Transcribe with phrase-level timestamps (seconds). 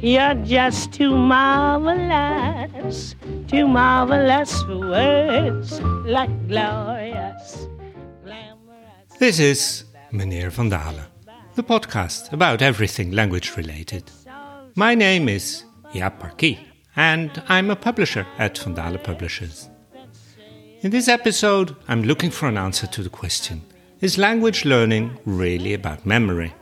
[0.00, 3.16] You're just too marvelous,
[3.48, 7.66] too marvelous for words like glorious,
[8.24, 9.18] glamorous.
[9.18, 11.04] This is Meneer van Dale,
[11.56, 14.08] the podcast about everything language related.
[14.76, 16.60] My name is Jaap Parkie,
[16.94, 19.68] and I'm a publisher at Van Dale Publishers.
[20.82, 23.62] In this episode, I'm looking for an answer to the question
[24.00, 26.54] Is language learning really about memory?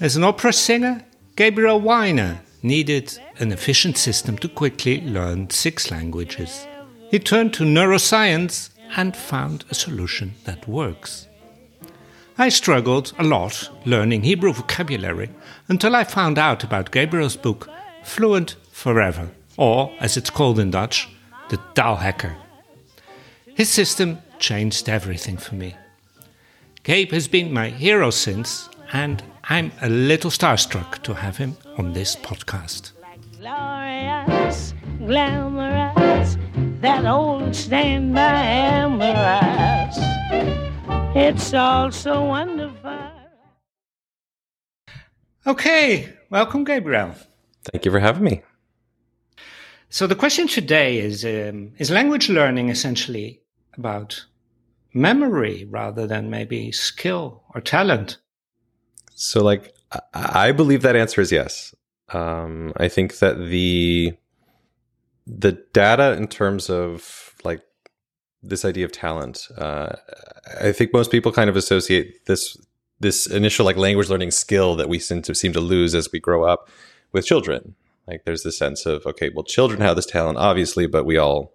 [0.00, 1.04] As an opera singer,
[1.34, 6.66] Gabriel Wyner needed an efficient system to quickly learn six languages.
[7.10, 11.26] He turned to neuroscience and found a solution that works.
[12.36, 15.30] I struggled a lot learning Hebrew vocabulary
[15.68, 17.70] until I found out about Gabriel's book
[18.02, 21.08] Fluent Forever, or as it's called in Dutch,
[21.48, 22.34] the Taalhacker.
[23.54, 25.76] His system changed everything for me.
[26.82, 31.92] Gabe has been my hero since, and I'm a little starstruck to have him on
[31.92, 32.92] this podcast.
[33.40, 36.36] Glorious, glamorous,
[36.80, 39.98] that old stand by amorous.
[41.16, 42.96] It's all so wonderful.
[45.44, 47.12] Okay, welcome, Gabriel.
[47.64, 48.42] Thank you for having me.
[49.88, 53.42] So the question today is: um, Is language learning essentially
[53.76, 54.24] about
[54.94, 58.18] memory rather than maybe skill or talent?
[59.14, 59.74] So, like,
[60.14, 61.74] I, believe that answer is yes.
[62.12, 64.14] Um, I think that the
[65.26, 67.62] the data in terms of like
[68.42, 69.94] this idea of talent, uh,
[70.60, 72.56] I think most people kind of associate this
[73.00, 76.20] this initial like language learning skill that we seem to seem to lose as we
[76.20, 76.68] grow up
[77.12, 77.74] with children.
[78.06, 81.54] Like, there's this sense of okay, well, children have this talent, obviously, but we all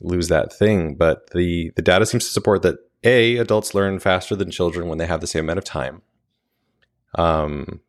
[0.00, 0.94] lose that thing.
[0.94, 4.98] But the the data seems to support that a adults learn faster than children when
[4.98, 6.02] they have the same amount of time.
[7.14, 7.80] Um,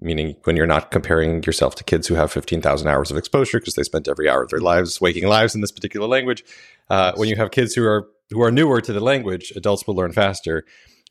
[0.00, 3.74] meaning when you're not comparing yourself to kids who have 15,000 hours of exposure because
[3.74, 6.42] they spent every hour of their lives waking lives in this particular language.
[6.88, 9.94] Uh, when you have kids who are who are newer to the language, adults will
[9.94, 10.64] learn faster.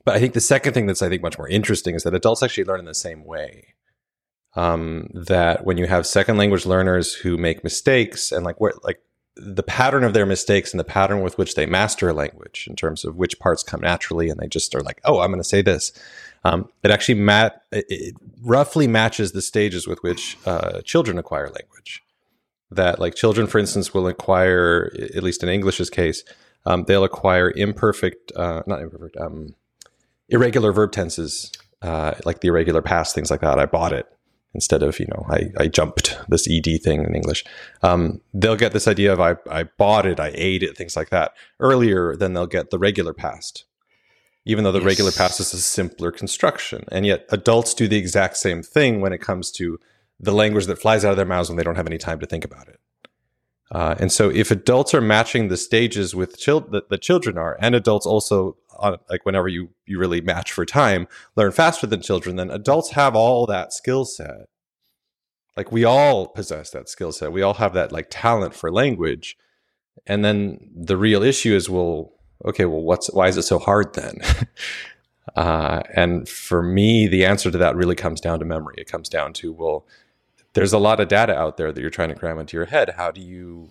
[0.06, 2.42] But I think the second thing that's I think much more interesting is that adults
[2.42, 3.76] actually learn in the same way.
[4.56, 9.00] Um, that when you have second language learners who make mistakes and like what like
[9.36, 12.76] the pattern of their mistakes and the pattern with which they master a language in
[12.76, 15.48] terms of which parts come naturally and they just are like oh i'm going to
[15.48, 15.94] say this
[16.44, 22.04] um, it actually mat- it, roughly matches the stages with which uh, children acquire language.
[22.72, 26.24] That like children for instance will acquire at least in english's case
[26.66, 29.56] um, they'll acquire imperfect uh, not imperfect um,
[30.30, 31.52] irregular verb tenses
[31.82, 33.60] uh, like the irregular past things like that.
[33.60, 34.08] I bought it
[34.54, 37.46] instead of you know I, I jumped this ed thing in english.
[37.82, 41.10] Um, they'll get this idea of I, I bought it i ate it things like
[41.10, 43.66] that earlier than they'll get the regular past
[44.46, 44.86] even though the Yes.
[44.86, 46.86] regular past is a simpler construction.
[46.92, 49.80] And yet adults do the exact same thing when it comes to
[50.20, 52.26] the language that flies out of their mouths when they don't have any time to
[52.26, 52.80] think about it.
[53.72, 57.56] Uh, and so if adults are matching the stages with chil- that the children are
[57.62, 62.02] and adults also uh, like whenever you you really match for time learn faster than
[62.02, 64.48] children then adults have all that skill set.
[65.56, 67.32] Like we all possess that skill set.
[67.32, 69.38] We all have that like talent for language.
[70.08, 72.14] And then the real issue is well
[72.46, 74.20] okay well what's why is it so hard then?
[75.36, 78.74] Uh, and for me the answer to that really comes down to memory.
[78.80, 79.86] It comes down to well
[80.54, 82.96] there's a lot of data out there that you're trying to cram into your head.
[82.98, 83.70] How do you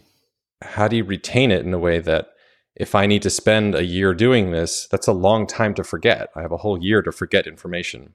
[0.62, 2.28] how do you retain it in a way that
[2.74, 6.30] if i need to spend a year doing this that's a long time to forget.
[6.34, 8.14] I have a whole year to forget information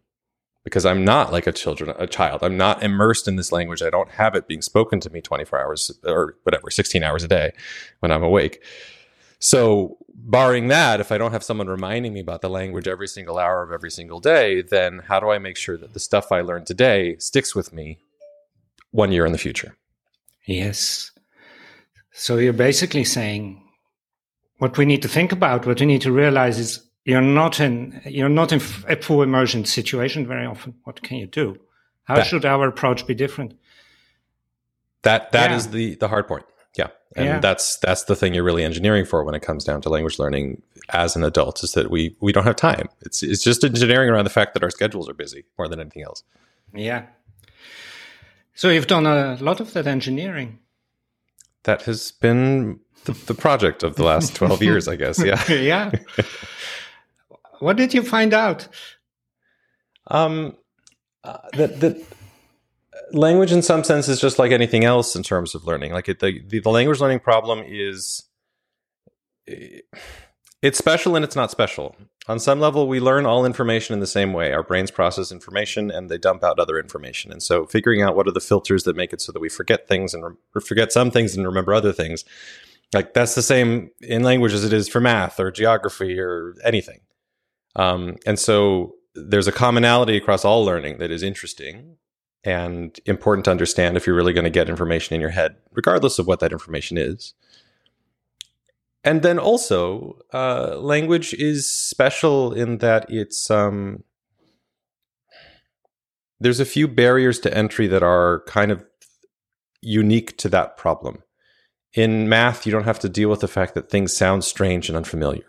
[0.63, 2.43] because i'm not like a children a child.
[2.43, 3.81] I'm not immersed in this language.
[3.81, 7.27] I don't have it being spoken to me 24 hours or whatever 16 hours a
[7.27, 7.51] day
[7.99, 8.63] when i'm awake.
[9.39, 13.37] So barring that if i don't have someone reminding me about the language every single
[13.39, 16.39] hour of every single day then how do i make sure that the stuff i
[16.41, 17.97] learned today sticks with me
[18.91, 19.75] one year in the future
[20.45, 21.09] Yes.
[22.11, 23.63] So you're basically saying
[24.57, 28.01] what we need to think about, what we need to realize is you're not in
[28.05, 30.73] you're not in a full immersion situation very often.
[30.83, 31.57] What can you do?
[32.03, 33.53] How That- should our approach be different?
[35.03, 35.71] That that is Yeah.
[35.71, 36.43] the the hard point.
[37.15, 37.39] And Yeah.
[37.39, 40.61] that's that's the thing you're really engineering for when it comes down to language learning
[40.89, 42.89] as an adult is that we we don't have time.
[43.01, 46.03] It's it's just engineering around the fact that our schedules are busy more than anything
[46.03, 46.23] else.
[46.73, 47.03] Yeah.
[48.55, 50.59] So you've done a lot of that engineering.
[51.63, 55.23] That has been the, the project of the last 12 years, I guess.
[55.23, 55.41] Yeah.
[55.51, 55.91] yeah.
[57.59, 58.67] what did you find out?
[60.07, 60.55] Um,
[61.23, 62.03] uh, that that
[63.13, 65.93] language, in some sense, is just like anything else in terms of learning.
[65.93, 68.23] Like it, the, the the language learning problem is,
[70.61, 71.95] It's special and it's not special.
[72.27, 74.53] On some level, we learn all information in the same way.
[74.53, 77.31] Our brains process information and they dump out other information.
[77.33, 79.87] And so, figuring out what are the filters that make it so that we forget
[79.87, 82.25] things and re- forget some things and remember other things,
[82.93, 87.01] like that's the same in language as it is for math or geography or anything.
[87.75, 91.97] Um, and so, there's a commonality across all learning that is interesting
[92.43, 96.19] and important to understand if you're really going to get information in your head, regardless
[96.19, 97.33] of what that information is.
[99.03, 104.03] And then also, uh, language is special in that it's um,
[106.39, 108.85] there's a few barriers to entry that are kind of
[109.81, 111.21] unique to that problem.
[111.93, 114.97] In math, you don't have to deal with the fact that things sound strange and
[114.97, 115.45] unfamiliar.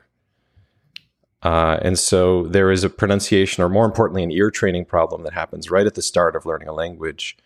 [1.44, 5.34] Uh, and so there is a pronunciation, or more importantly, an ear training problem that
[5.34, 7.36] happens right at the start of learning a language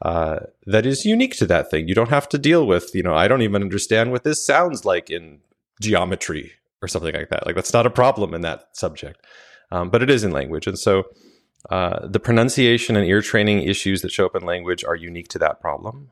[0.00, 1.86] uh, that is unique to that thing.
[1.86, 4.84] You don't have to deal with, you know, I don't even understand what this sounds
[4.84, 5.40] like in
[5.80, 7.46] geometry or something like that.
[7.46, 9.24] Like that's not a problem in that subject,
[9.70, 10.66] um, but it is in language.
[10.66, 11.04] And so
[11.70, 15.38] uh, the pronunciation and ear training issues that show up in language are unique to
[15.38, 16.10] that problem.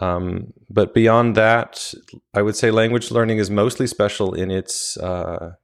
[0.00, 1.92] Um, but beyond that,
[2.32, 5.56] I would say language learning is mostly special in its uh,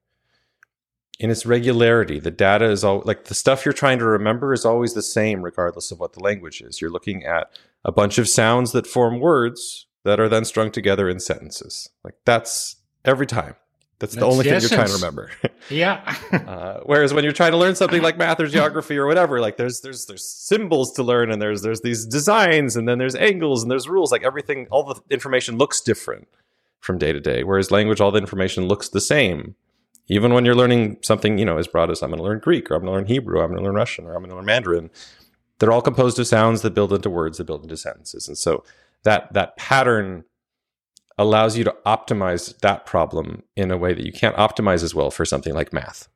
[1.18, 2.20] in its regularity.
[2.20, 5.42] The data is all like the stuff you're trying to remember is always the same,
[5.42, 6.80] regardless of what the language is.
[6.80, 7.50] You're looking at
[7.84, 11.90] a bunch of sounds that form words that are then strung together in sentences.
[12.04, 13.56] Like that's every time.
[14.00, 14.70] That's, That's the only the thing essence.
[14.70, 15.30] you're trying to remember.
[15.70, 16.14] yeah.
[16.32, 19.56] uh, whereas when you're trying to learn something like math or geography or whatever, like
[19.56, 23.62] there's there's there's symbols to learn and there's there's these designs and then there's angles
[23.62, 24.12] and there's rules.
[24.12, 26.28] Like everything, all the information looks different
[26.78, 27.42] from day to day.
[27.42, 29.56] Whereas language, all the information looks the same.
[30.08, 32.70] Even when you're learning something, you know, as broad as I'm going to learn Greek
[32.70, 34.30] or I'm going to learn Hebrew, or I'm going to learn Russian or I'm going
[34.30, 34.90] to learn Mandarin,
[35.58, 38.28] they're all composed of sounds that build into words that build into sentences.
[38.28, 38.64] And so
[39.02, 40.24] that that pattern
[41.18, 45.10] allows you to optimize that problem in a way that you can't optimize as well
[45.10, 46.08] for something like math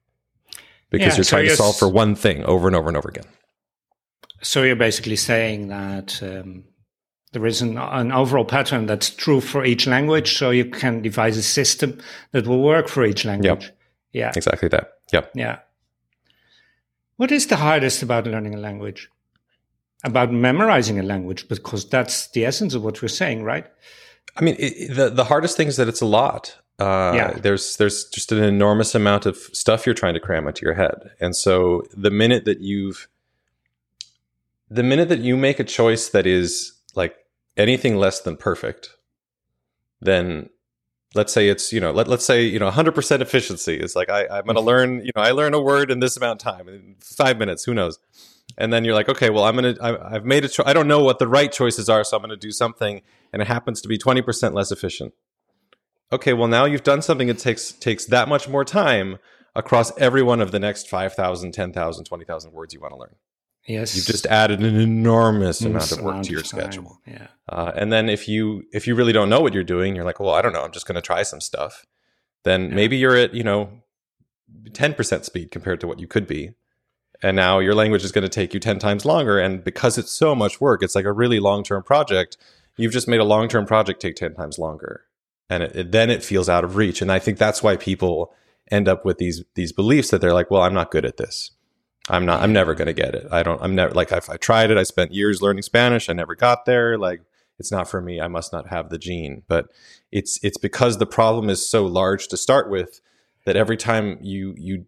[0.90, 3.08] because yeah, you're trying you're to solve for one thing over and over and over
[3.08, 3.24] again.
[4.42, 6.64] So you're basically saying that um,
[7.32, 11.36] there is an, an, overall pattern that's true for each language, so you can devise
[11.36, 11.98] a system
[12.32, 13.64] that will work for each language.
[13.64, 13.76] Yep.
[14.12, 14.94] Yeah, exactly that.
[15.12, 15.32] Yep.
[15.34, 15.58] Yeah.
[17.16, 19.10] What is the hardest about learning a language?
[20.04, 23.66] About memorizing a language, because that's the essence of what we're saying, right?
[24.36, 26.56] I mean, it, the the hardest thing is that it's a lot.
[26.78, 27.32] Uh, yeah.
[27.32, 31.12] There's there's just an enormous amount of stuff you're trying to cram into your head,
[31.20, 33.08] and so the minute that you've
[34.68, 37.14] the minute that you make a choice that is like
[37.56, 38.96] anything less than perfect,
[40.00, 40.48] then
[41.14, 44.22] let's say it's you know let, let's say you know 100% efficiency is like I,
[44.22, 44.66] i'm going to mm-hmm.
[44.66, 47.64] learn you know i learn a word in this amount of time in five minutes
[47.64, 47.98] who knows
[48.58, 50.88] and then you're like okay well i'm going to i've made a choice i don't
[50.88, 53.80] know what the right choices are so i'm going to do something and it happens
[53.80, 55.14] to be 20% less efficient.
[56.12, 59.18] Okay, well now you've done something that takes takes that much more time
[59.54, 63.16] across every one of the next 5,000, 10,000, 20,000 words you want to learn.
[63.66, 63.94] Yes.
[63.94, 67.00] You've just added an enormous amount of work to your schedule.
[67.06, 67.28] Yeah.
[67.48, 70.18] Uh, and then if you if you really don't know what you're doing, you're like,
[70.18, 71.86] well, I don't know, I'm just going to try some stuff.
[72.44, 72.74] Then yeah.
[72.74, 73.70] maybe you're at, you know,
[74.70, 76.54] 10% speed compared to what you could be.
[77.22, 79.38] And now your language is going to take you 10 times longer.
[79.38, 82.36] And because it's so much work, it's like a really long term project
[82.76, 85.04] you've just made a long term project take 10 times longer.
[85.50, 87.02] And it, it, then it feels out of reach.
[87.02, 88.32] And I think that's why people
[88.70, 91.50] end up with these these beliefs that they're like, well, I'm not good at this.
[92.12, 92.42] I'm not.
[92.42, 93.26] I'm never going to get it.
[93.32, 93.60] I don't.
[93.62, 94.12] I'm never like.
[94.12, 96.10] If I tried it, I spent years learning Spanish.
[96.10, 96.98] I never got there.
[96.98, 97.22] Like,
[97.58, 98.20] it's not for me.
[98.20, 99.42] I must not have the gene.
[99.48, 99.68] But
[100.12, 103.00] it's it's because the problem is so large to start with
[103.46, 104.84] that every time you you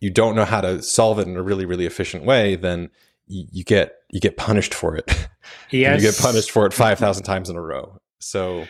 [0.00, 2.90] you don't know how to solve it in a really really efficient way, then
[3.26, 5.28] you, you get you get punished for it.
[5.70, 6.02] Yes.
[6.02, 8.00] you get punished for it 5,000 times in a row.
[8.18, 8.66] So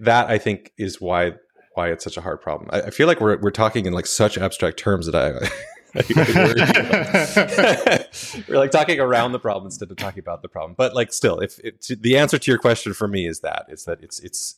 [0.00, 1.32] that I think is why
[1.74, 2.68] why it's such a hard problem.
[2.72, 5.48] I, I feel like we're we're talking in like such abstract terms that I
[8.48, 10.74] we're like talking around the problem instead of talking about the problem.
[10.76, 13.84] But like still, if it, the answer to your question for me is that it's
[13.84, 14.56] that it's it's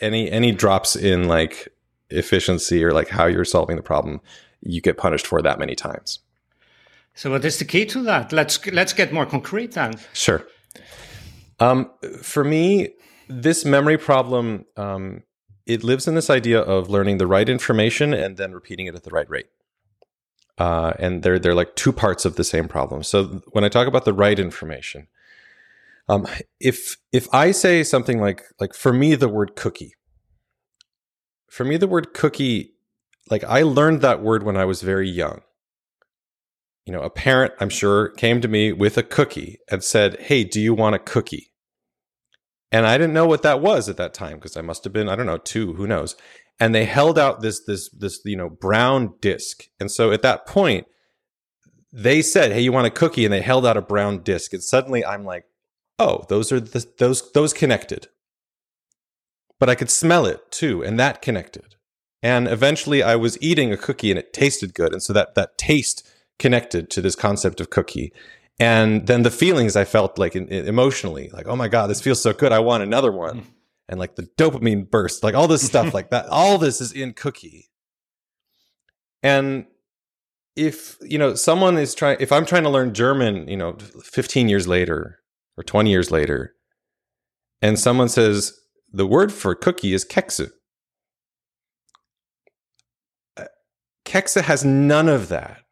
[0.00, 1.68] any any drops in like
[2.10, 4.20] efficiency or like how you're solving the problem,
[4.60, 6.20] you get punished for that many times.
[7.14, 8.32] So, what is the key to that?
[8.32, 9.94] Let's let's get more concrete then.
[10.12, 10.46] Sure.
[11.58, 11.90] Um,
[12.22, 12.90] for me,
[13.28, 15.22] this memory problem um,
[15.66, 19.02] it lives in this idea of learning the right information and then repeating it at
[19.02, 19.48] the right rate.
[20.58, 23.02] Uh, and they're they're like two parts of the same problem.
[23.02, 25.08] So when I talk about the right information,
[26.08, 26.26] um,
[26.60, 29.94] if if I say something like like for me the word cookie,
[31.50, 32.74] for me the word cookie,
[33.30, 35.42] like I learned that word when I was very young
[36.86, 40.44] you know, a parent, I'm sure, came to me with a cookie and said, Hey,
[40.44, 41.52] do you want a cookie?
[42.70, 45.08] And I didn't know what that was at that time because I must have been,
[45.08, 46.16] I don't know, two, who knows.
[46.58, 49.68] And they held out this this this you know brown disc.
[49.78, 50.86] And so at that point
[51.92, 53.24] they said hey you want a cookie?
[53.24, 54.52] And they held out a brown disc.
[54.52, 55.44] And suddenly i'm like
[55.98, 58.08] oh those are the, those those connected.
[59.58, 61.76] But i could smell it too and that connected.
[62.22, 64.92] And eventually i was eating a cookie and it tasted good.
[64.92, 66.08] And so that that taste
[66.38, 68.12] connected to this concept of cookie.
[68.58, 72.00] And then the feelings i felt like in, in, emotionally like oh my god this
[72.00, 72.52] feels so good.
[72.52, 73.55] I want another one hmm.
[73.88, 76.26] And like the dopamine burst, like all this stuff like that.
[76.30, 77.68] All this is in Cookie.
[79.22, 79.66] And
[80.54, 84.48] if, you know, someone is trying, if I'm trying to learn German, you know, 15
[84.48, 85.20] years later
[85.56, 86.54] or 20 years later,
[87.62, 88.58] and someone says
[88.92, 90.50] the word for cookie is Kekse.
[93.36, 93.44] Uh,
[94.04, 95.65] Kekse has none of that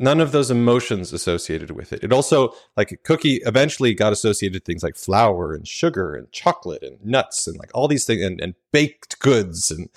[0.00, 2.02] none of those emotions associated with it.
[2.02, 7.04] It also, like cookie, eventually got associated things like flour and sugar and chocolate and
[7.04, 9.90] nuts and like all these things and, and baked goods and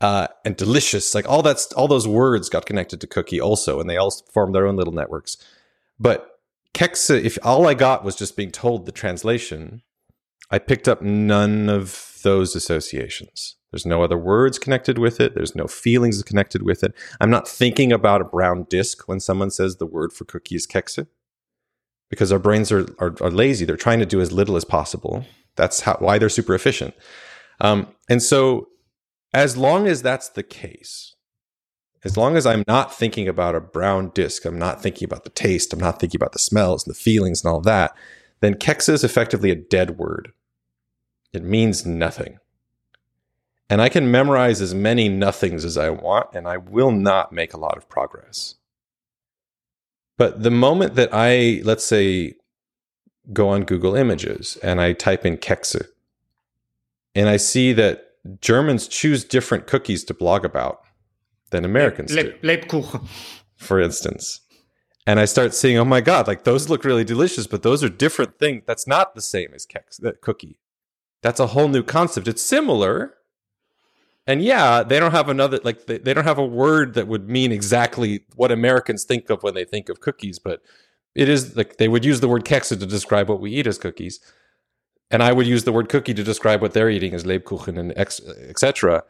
[0.00, 1.14] uh, and delicious.
[1.14, 4.54] Like all that's all those words got connected to cookie also, and they all formed
[4.54, 5.36] their own little networks.
[5.98, 6.40] But
[6.74, 9.82] Kekse, if all I got was just being told the translation,
[10.50, 13.56] I picked up none of those associations.
[13.74, 15.34] There's no other words connected with it.
[15.34, 16.94] There's no feelings connected with it.
[17.20, 20.64] I'm not thinking about a brown disc when someone says the word for cookie is
[20.64, 21.08] kekse
[22.08, 23.64] because our brains are, are, are, lazy.
[23.64, 25.26] They're trying to do as little as possible.
[25.56, 26.94] That's how, why they're super efficient.
[27.60, 28.68] Um, and so,
[29.32, 31.16] as long as that's the case,
[32.04, 35.30] as long as I'm not thinking about a brown disc, I'm not thinking about the
[35.30, 37.92] taste, I'm not thinking about the smells and the feelings and all that,
[38.40, 40.30] then kekse is effectively a dead word.
[41.32, 42.38] It means nothing.
[43.70, 47.54] And I can memorize as many nothings as I want, and I will not make
[47.54, 48.56] a lot of progress.
[50.18, 52.34] But the moment that I, let's say,
[53.32, 55.86] go on Google Images and I type in Kekse,
[57.14, 60.82] and I see that Germans choose different cookies to blog about
[61.50, 62.32] than Americans Le- do.
[62.42, 63.06] Lebkuchen.
[63.56, 64.40] For instance.
[65.06, 67.90] And I start seeing, oh my God, like those look really delicious, but those are
[67.90, 68.62] different things.
[68.66, 70.58] That's not the same as keks, that cookie.
[71.22, 72.28] That's a whole new concept.
[72.28, 73.14] It's similar,
[74.26, 77.28] and yeah, they don't have another like they, they don't have a word that would
[77.28, 80.62] mean exactly what Americans think of when they think of cookies, but
[81.14, 83.78] it is like they would use the word kekse to describe what we eat as
[83.78, 84.20] cookies.
[85.10, 87.96] And I would use the word cookie to describe what they're eating as Lebkuchen and
[87.96, 89.04] etc.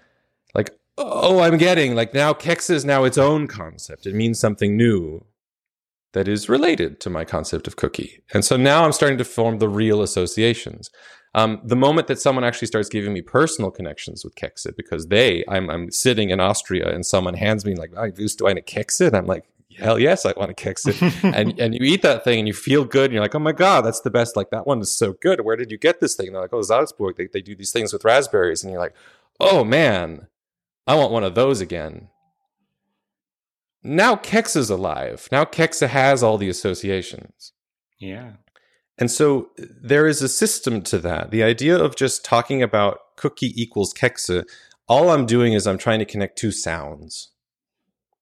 [0.55, 4.07] Like, oh, I'm getting like now kekse is now its own concept.
[4.07, 5.25] It means something new
[6.13, 8.23] that is related to my concept of cookie.
[8.33, 10.91] And so now I'm starting to form the real associations.
[11.35, 15.45] Um, the moment that someone actually starts giving me personal connections with Kekse, because they,
[15.49, 18.63] I'm, I'm sitting in Austria and someone hands me like, oh, do I want a
[18.63, 19.09] Kekse?
[19.09, 19.45] And I'm like,
[19.77, 20.95] hell yes, I want a Kekse.
[21.35, 23.07] and, and you eat that thing and you feel good.
[23.07, 24.37] And you're like, oh my God, that's the best.
[24.37, 25.41] Like that one is so good.
[25.41, 26.29] Where did you get this thing?
[26.29, 27.17] And they're like, oh, Salzburg.
[27.17, 28.63] They, they do these things with raspberries.
[28.63, 28.95] And you're like,
[29.41, 30.29] oh man,
[30.87, 32.09] I want one of those again.
[33.83, 35.29] Now Kekse is alive.
[35.33, 37.53] Now Kekse has all the associations.
[37.99, 38.35] Yeah.
[38.99, 41.31] And so there is a system to that.
[41.31, 44.45] The idea of just talking about cookie equals kekse,
[44.89, 47.31] all I'm doing is I'm trying to connect two sounds.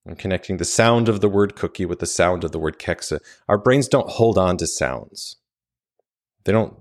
[0.06, 3.20] I'm connecting the sound of the word cookie with the sound of the word kekse.
[3.48, 5.36] Our brains don't hold on to sounds.
[6.44, 6.74] They don't,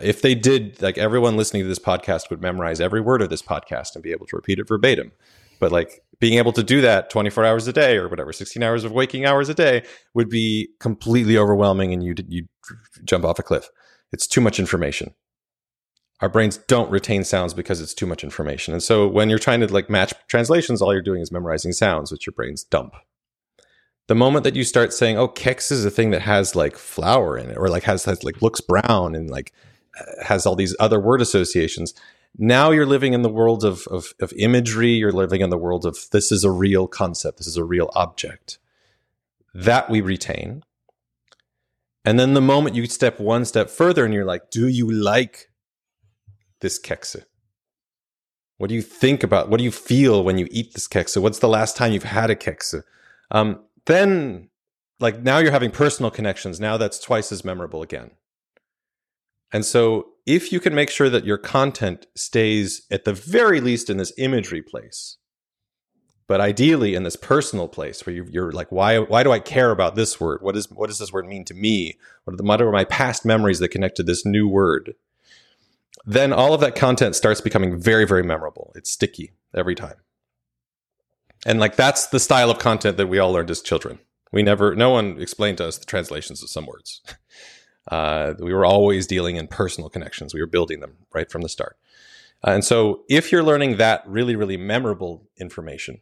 [0.00, 3.42] if they did, like everyone listening to this podcast would memorize every word of this
[3.42, 5.10] podcast and be able to repeat it verbatim.
[5.58, 8.84] But like being able to do that 24 hours a day or whatever, 16 hours
[8.84, 9.84] of waking hours a day
[10.14, 12.48] would be completely overwhelming and you'd, you'd
[13.04, 13.68] jump off a cliff.
[14.12, 15.14] It's too much information.
[16.20, 18.74] Our brains don't retain sounds because it's too much information.
[18.74, 22.10] And so when you're trying to like match translations, all you're doing is memorizing sounds,
[22.10, 22.94] which your brains dump.
[24.08, 27.36] The moment that you start saying, "Oh, Keks is a thing that has like flour
[27.36, 29.52] in it, or like has, has like looks brown and like
[30.00, 31.92] uh, has all these other word associations,"
[32.36, 34.92] now you're living in the world of, of, of imagery.
[34.92, 37.38] You're living in the world of this is a real concept.
[37.38, 38.58] This is a real object
[39.54, 40.62] that we retain.
[42.04, 45.50] And then the moment you step one step further and you're like, do you like
[46.60, 47.24] this kekse?
[48.56, 49.48] What do you think about?
[49.48, 51.20] What do you feel when you eat this kekse?
[51.20, 52.82] What's the last time you've had a kekse?
[53.30, 54.48] Um, then,
[55.00, 56.58] like now you're having personal connections.
[56.58, 58.10] Now that's twice as memorable again.
[59.52, 63.88] And so, if you can make sure that your content stays at the very least
[63.88, 65.16] in this imagery place,
[66.26, 69.70] but ideally in this personal place where you, are like, why, why do I care
[69.70, 70.42] about this word?
[70.42, 71.96] What is, what does this word mean to me?
[72.24, 74.94] What are, the, what are my past memories that connect to this new word?
[76.04, 78.72] Then all of that content starts becoming very, very memorable.
[78.76, 79.96] It's sticky every time.
[81.46, 83.98] And like, that's the style of content that we all learned as children.
[84.30, 87.00] We never, no one explained to us the translations of some words.
[87.88, 90.34] Uh, we were always dealing in personal connections.
[90.34, 91.76] We were building them right from the start.
[92.46, 96.00] Uh, and so if you're learning that really, really memorable information,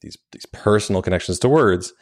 [0.00, 1.92] these, these personal connections to words,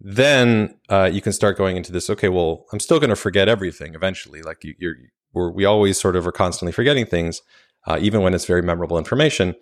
[0.00, 2.10] then uh, you can start going into this.
[2.10, 4.42] Okay, well, I'm still going to forget everything eventually.
[4.42, 4.96] Like you, you're,
[5.32, 7.42] we always sort of are constantly forgetting things,
[7.86, 9.54] uh, even when it's very memorable information.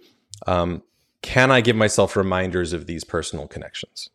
[0.46, 0.82] Um,
[1.23, 4.11] can I give myself reminders of these personal connections?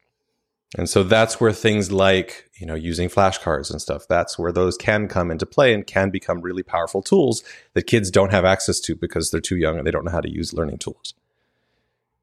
[0.78, 4.78] And so that's where things like, you know, using flashcards and stuff, that's where those
[4.78, 8.80] can come into play and can become really powerful tools that kids don't have access
[8.82, 11.16] to because they're too young and they don't know how to use learning tools.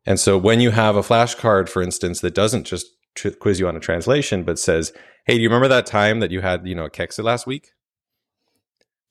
[0.05, 2.87] And so when you have a flashcard, for instance, that doesn't just
[3.17, 4.93] tr- quiz you on a translation, but says,
[5.25, 7.73] Hey, do you remember that time that you had, you know, a Kekse last week?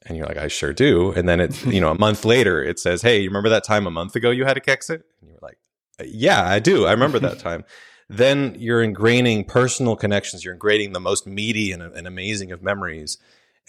[0.06, 1.12] And you're like, I sure do.
[1.12, 3.86] And then it's, you know, a month later, it says, Hey, you remember that time
[3.86, 4.92] a month ago you had a Kekse?
[5.20, 5.58] And you're like,
[6.06, 6.86] Yeah, I do.
[6.86, 7.66] I remember that time
[8.10, 10.44] then you're ingraining personal connections.
[10.46, 13.18] You're ingraining the most meaty and, and amazing of memories,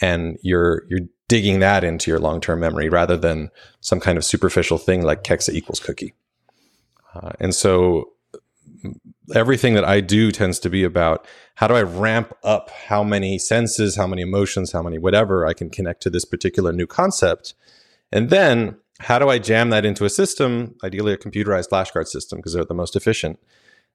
[0.00, 3.50] and you're you're digging that into your long term memory rather than
[3.80, 6.14] some kind of superficial thing like Kekse equals cookie.
[7.14, 8.12] Uh, and so
[9.34, 11.26] everything that I do tends to be about
[11.56, 15.52] how do I ramp up how many senses, how many emotions, how many whatever I
[15.52, 17.54] can connect to this particular new concept.
[18.12, 22.38] And then how do I jam that into a system, ideally a computerized flashcard system
[22.38, 23.38] because they're the most efficient,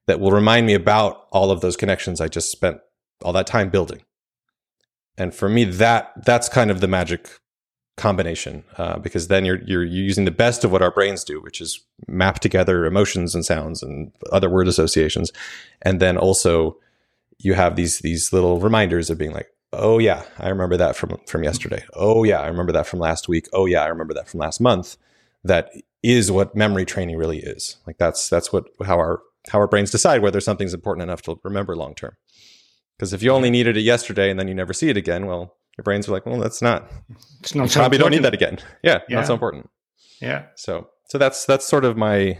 [0.06, 2.78] that will remind me about all of those connections I just spent
[3.22, 4.02] all that time building.
[5.16, 7.28] And for me, that that's kind of the magic
[7.96, 11.60] combination uh, because then you're you're using the best of what our brains do, which
[11.60, 15.30] is map together emotions and sounds and other word associations,
[15.82, 16.76] and then also
[17.38, 21.18] you have these these little reminders of being like, oh yeah, I remember that from
[21.26, 21.84] from yesterday.
[21.94, 23.48] Oh yeah, I remember that from last week.
[23.52, 24.96] Oh yeah, I remember that from last month.
[25.44, 25.70] That
[26.02, 27.76] is what memory training really is.
[27.86, 31.38] Like that's that's what how our how our brains decide whether something's important enough to
[31.42, 32.16] remember long term.
[32.96, 35.56] Because if you only needed it yesterday and then you never see it again, well,
[35.76, 36.90] your brains are like, well, that's not.
[37.40, 37.70] It's not.
[37.70, 38.00] So probably important.
[38.00, 38.58] don't need that again.
[38.82, 39.70] Yeah, yeah, not so important.
[40.20, 40.44] Yeah.
[40.54, 42.38] So so that's that's sort of my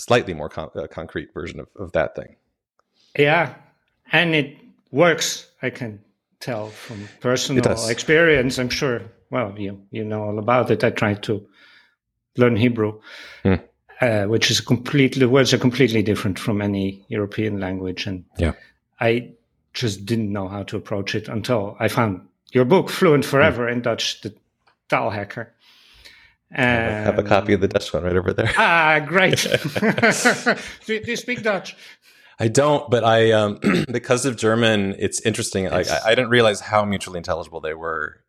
[0.00, 2.36] slightly more con- uh, concrete version of, of that thing.
[3.18, 3.54] Yeah,
[4.12, 4.56] and it
[4.90, 5.50] works.
[5.60, 6.00] I can
[6.40, 8.58] tell from personal experience.
[8.58, 9.02] I'm sure.
[9.30, 10.84] Well, you you know all about it.
[10.84, 11.46] I tried to
[12.36, 13.00] learn Hebrew.
[13.42, 13.56] Hmm
[14.00, 18.52] uh, which is completely words are completely different from any European language, and yeah,
[19.00, 19.30] I
[19.74, 23.72] just didn't know how to approach it until I found your book, Fluent Forever mm.
[23.72, 24.34] in Dutch, the
[24.88, 25.48] Taalhacker.
[26.54, 28.52] Um, I have a copy of the Dutch one right over there.
[28.56, 29.42] Ah, great!
[30.86, 31.76] do, do, you speak Dutch?
[32.38, 33.58] I don't, but I um,
[33.90, 35.64] because of German, it's interesting.
[35.64, 35.90] Yes.
[35.90, 38.22] I, I didn't realize how mutually intelligible they were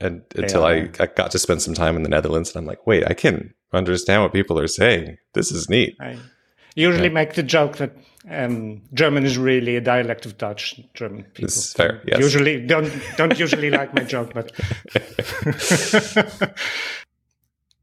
[0.00, 2.86] and until I, I, got to spend some time in the Netherlands, and I'm like,
[2.86, 5.18] wait, I can understand what people are saying.
[5.34, 5.96] This is neat.
[6.00, 6.18] I
[6.74, 7.14] usually yeah.
[7.14, 7.96] make the joke that
[8.28, 10.80] um, German is really a dialect of Dutch.
[10.94, 12.02] German people this is fair.
[12.06, 12.18] Yes.
[12.20, 14.52] Usually don't don't usually like my joke, but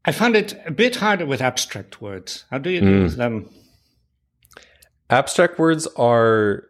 [0.04, 2.44] I found it a bit harder with abstract words.
[2.50, 3.02] How do you mm.
[3.02, 3.48] use them?
[5.10, 6.64] Abstract words are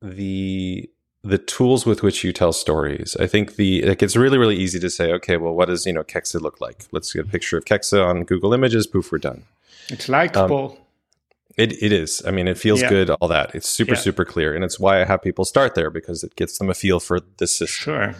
[0.00, 0.88] the
[1.22, 3.16] the tools with which you tell stories.
[3.18, 5.92] I think the like it's really really easy to say, okay, well, what does you
[5.92, 6.86] know Kekse look like?
[6.92, 8.86] Let's get a picture of Kekse on Google Images.
[8.86, 9.44] Poof, we're done.
[9.88, 10.76] It's likable.
[10.78, 10.84] Um,
[11.56, 12.22] it it is.
[12.24, 12.88] I mean, it feels yeah.
[12.88, 13.10] good.
[13.10, 13.54] All that.
[13.54, 13.98] It's super yeah.
[13.98, 16.74] super clear, and it's why I have people start there because it gets them a
[16.74, 17.66] feel for the system.
[17.94, 18.14] Sure.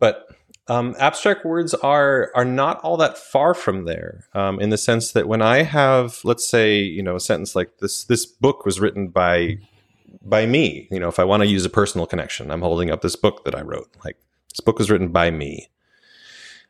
[0.00, 0.26] But
[0.66, 5.12] um, abstract words are are not all that far from there, um, in the sense
[5.12, 8.80] that when I have, let's say, you know, a sentence like this: "This book was
[8.80, 9.58] written by
[10.24, 10.88] by me.
[10.90, 13.44] You know, if I want to use a personal connection, I'm holding up this book
[13.44, 13.90] that I wrote.
[14.04, 14.16] Like
[14.50, 15.68] this book was written by me.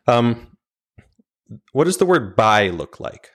[0.06, 0.56] Um,
[1.72, 3.30] what does the word "by" look like?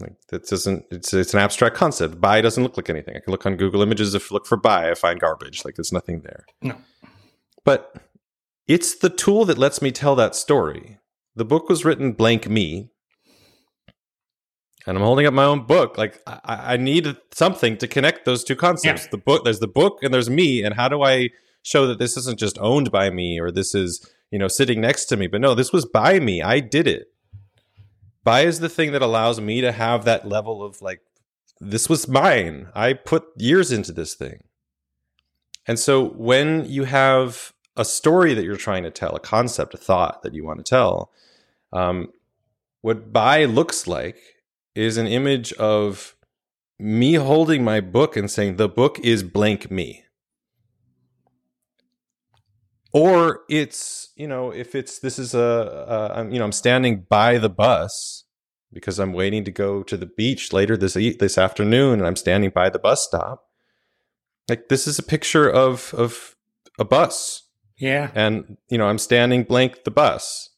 [0.00, 0.84] Like that doesn't.
[0.90, 2.20] It's it's an abstract concept.
[2.20, 3.16] By doesn't look like anything.
[3.16, 4.14] I can look on Google Images.
[4.14, 5.64] If I look for by, I find garbage.
[5.64, 6.46] Like there's nothing there.
[6.62, 6.76] No.
[7.64, 7.96] But
[8.66, 10.98] it's the tool that lets me tell that story.
[11.36, 12.90] The book was written blank me
[14.86, 15.98] and I'm holding up my own book.
[15.98, 16.40] Like I,
[16.74, 19.04] I need something to connect those two concepts.
[19.04, 19.10] Yeah.
[19.10, 20.62] The book, there's the book, and there's me.
[20.62, 21.30] And how do I
[21.62, 25.06] show that this isn't just owned by me or this is you know sitting next
[25.06, 25.26] to me?
[25.26, 26.42] But no, this was by me.
[26.42, 27.08] I did it.
[28.22, 31.00] By is the thing that allows me to have that level of like,
[31.58, 32.68] this was mine.
[32.74, 34.44] I put years into this thing.
[35.66, 39.78] And so when you have a story that you're trying to tell, a concept, a
[39.78, 41.10] thought that you want to tell,
[41.72, 42.08] um,
[42.82, 44.18] what by looks like
[44.74, 46.14] is an image of
[46.78, 50.04] me holding my book and saying the book is blank me.
[52.92, 57.38] Or it's you know if it's this is a, am you know i'm standing by
[57.38, 58.24] the bus
[58.72, 62.50] because i'm waiting to go to the beach later this this afternoon and i'm standing
[62.50, 63.44] by the bus stop.
[64.48, 66.34] Like this is a picture of of
[66.80, 67.44] a bus.
[67.78, 68.10] Yeah.
[68.14, 70.49] And you know i'm standing blank the bus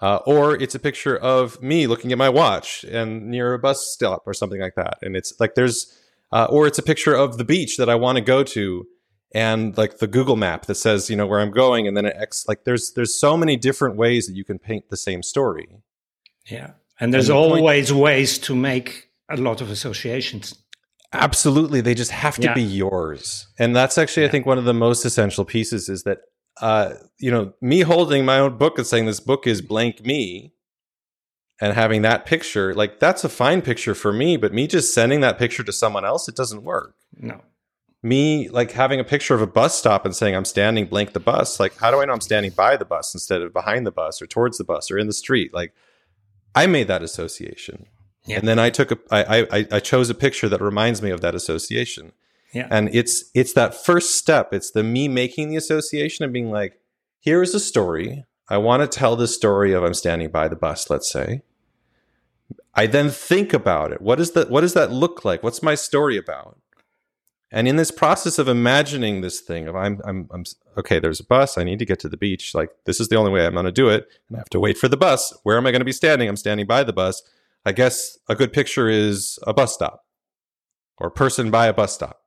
[0.00, 3.84] Uh, or it's a picture of me looking at my watch and near a bus
[3.92, 4.96] stop or something like that.
[5.02, 5.92] And it's like there's,
[6.30, 8.86] uh, or it's a picture of the beach that I want to go to
[9.34, 11.88] and like the Google map that says, you know, where I'm going.
[11.88, 14.88] And then it X, like there's, there's so many different ways that you can paint
[14.88, 15.68] the same story.
[16.46, 16.74] Yeah.
[17.00, 20.54] And there's and the always point, ways to make a lot of associations.
[21.12, 21.80] Absolutely.
[21.80, 22.54] They just have to yeah.
[22.54, 23.48] be yours.
[23.58, 24.28] And that's actually, yeah.
[24.28, 26.18] I think, one of the most essential pieces is that
[26.60, 30.52] uh, you know, me holding my own book and saying this book is blank me
[31.60, 35.20] and having that picture, like that's a fine picture for me, but me just sending
[35.20, 36.94] that picture to someone else, it doesn't work.
[37.16, 37.42] No.
[38.00, 41.20] Me like having a picture of a bus stop and saying I'm standing blank the
[41.20, 43.90] bus, like how do I know I'm standing by the bus instead of behind the
[43.90, 45.52] bus or towards the bus or in the street?
[45.52, 45.74] Like
[46.54, 47.86] I made that association.
[48.24, 48.38] Yeah.
[48.38, 51.22] And then I took a I, I I chose a picture that reminds me of
[51.22, 52.12] that association.
[52.52, 52.68] Yeah.
[52.70, 54.52] And it's it's that first step.
[54.52, 56.80] It's the me making the association and being like,
[57.20, 58.24] here is a story.
[58.48, 61.42] I want to tell the story of I'm standing by the bus, let's say.
[62.74, 64.00] I then think about it.
[64.00, 65.42] What is that what does that look like?
[65.42, 66.58] What's my story about?
[67.50, 70.44] And in this process of imagining this thing of I'm I'm I'm
[70.78, 72.54] okay, there's a bus, I need to get to the beach.
[72.54, 74.60] Like this is the only way I'm going to do it, and I have to
[74.60, 75.36] wait for the bus.
[75.42, 76.28] Where am I going to be standing?
[76.28, 77.22] I'm standing by the bus.
[77.66, 80.04] I guess a good picture is a bus stop
[80.98, 82.22] or a person by a bus stop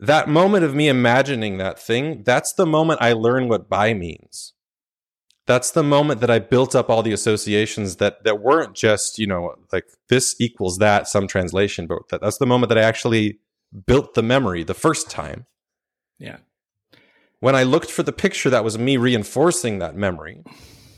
[0.00, 4.54] that moment of me imagining that thing, that's the moment I learn what by means.
[5.46, 9.26] That's the moment that I built up all the associations that that weren't just, you
[9.26, 13.40] know, like this equals that, some translation, but that, that's the moment that I actually
[13.86, 15.46] built the memory the first time.
[16.18, 16.38] Yeah.
[17.40, 20.42] When I looked for the picture, that was me reinforcing that memory.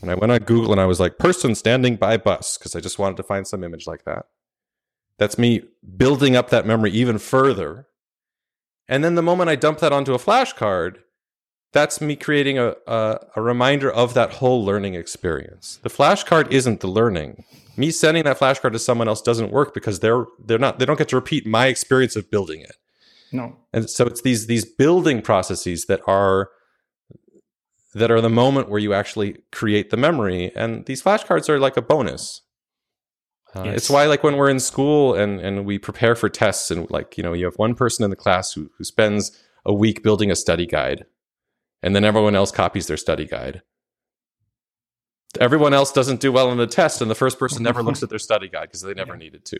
[0.01, 2.79] And I went on Google and I was like, person standing by bus, because I
[2.79, 4.25] just wanted to find some image like that.
[5.17, 5.63] That's me
[5.97, 7.87] building up that memory even further
[8.87, 10.97] and then the moment I dump that onto a flashcard,
[11.71, 15.79] that's me creating a, a, a, reminder of that whole learning experience.
[15.81, 17.45] The flashcard isn't the learning.
[17.75, 20.99] Me sending that flashcard to someone else doesn't work because they're they're not they don't
[20.99, 22.75] get to repeat my experience of building it.
[23.31, 23.57] No.
[23.73, 26.51] And so it's these these building processes that are
[27.95, 31.77] that are the moment where you actually create the memory and these flashcards are like
[31.77, 32.41] a bonus.
[33.55, 33.77] Uh, yes.
[33.77, 37.17] It's why, like, when we're in school and, and we prepare for tests, and like,
[37.17, 39.31] you know, you have one person in the class who, who spends
[39.65, 41.05] a week building a study guide,
[41.81, 43.61] and then everyone else copies their study guide.
[45.39, 48.09] Everyone else doesn't do well in the test, and the first person never looks at
[48.09, 49.19] their study guide because they never yeah.
[49.19, 49.57] needed to.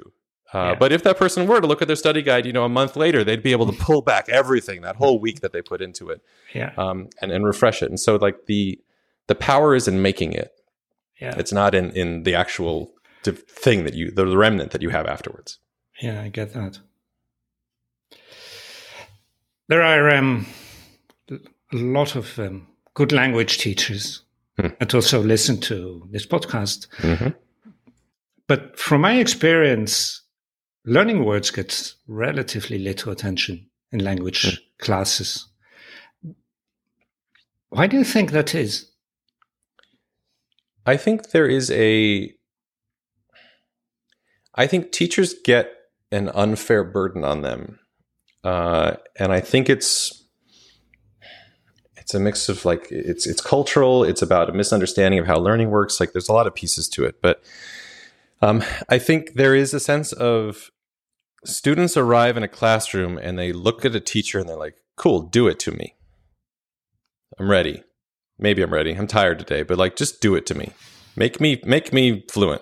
[0.53, 0.75] Uh, yeah.
[0.75, 2.95] But if that person were to look at their study guide, you know, a month
[2.95, 6.09] later, they'd be able to pull back everything that whole week that they put into
[6.09, 6.21] it,
[6.53, 7.89] yeah, um, and and refresh it.
[7.89, 8.79] And so, like the
[9.27, 10.51] the power is in making it.
[11.19, 12.92] Yeah, it's not in in the actual
[13.31, 15.59] thing that you the remnant that you have afterwards
[16.01, 16.79] yeah i get that
[19.69, 20.45] there are um,
[21.31, 21.37] a
[21.71, 24.23] lot of um, good language teachers
[24.59, 24.67] hmm.
[24.79, 27.29] that also listen to this podcast mm-hmm.
[28.47, 30.21] but from my experience
[30.85, 34.83] learning words gets relatively little attention in language hmm.
[34.83, 35.47] classes
[37.69, 38.93] why do you think that is
[40.85, 42.33] I think there is a
[44.55, 45.71] I think teachers get
[46.11, 47.79] an unfair burden on them,
[48.43, 50.23] uh, and I think it's
[51.97, 54.03] it's a mix of like it's it's cultural.
[54.03, 55.99] It's about a misunderstanding of how learning works.
[55.99, 57.41] Like there's a lot of pieces to it, but
[58.41, 60.69] um, I think there is a sense of
[61.45, 65.21] students arrive in a classroom and they look at a teacher and they're like, "Cool,
[65.21, 65.95] do it to me.
[67.39, 67.83] I'm ready.
[68.37, 68.93] Maybe I'm ready.
[68.93, 70.71] I'm tired today, but like, just do it to me.
[71.15, 72.61] Make me make me fluent."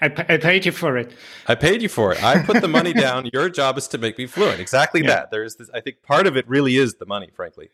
[0.00, 1.12] I, I paid you for it.
[1.46, 2.22] I paid you for it.
[2.22, 3.30] I put the money down.
[3.32, 4.60] Your job is to make me fluent.
[4.60, 5.08] Exactly yeah.
[5.08, 5.30] that.
[5.30, 5.70] There's this.
[5.72, 7.70] I think part of it really is the money, frankly,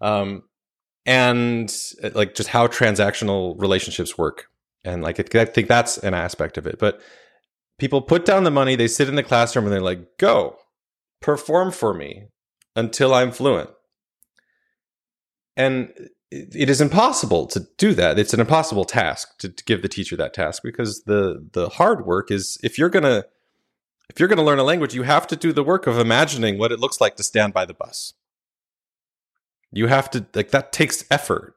[0.00, 0.42] um,
[1.06, 4.46] and uh, like just how transactional relationships work.
[4.84, 6.78] And like I think that's an aspect of it.
[6.78, 7.00] But
[7.78, 8.76] people put down the money.
[8.76, 10.56] They sit in the classroom and they're like, "Go,
[11.20, 12.28] perform for me
[12.74, 13.70] until I'm fluent."
[15.56, 15.92] And
[16.30, 18.18] it is impossible to do that.
[18.18, 22.06] It's an impossible task to, to, give the teacher that task because the the hard
[22.06, 23.24] work is if you're gonna
[24.08, 26.70] if you're gonna learn a language, you have to do the work of imagining what
[26.70, 28.14] it looks like to stand by the bus.
[29.72, 31.56] You have to like that takes effort.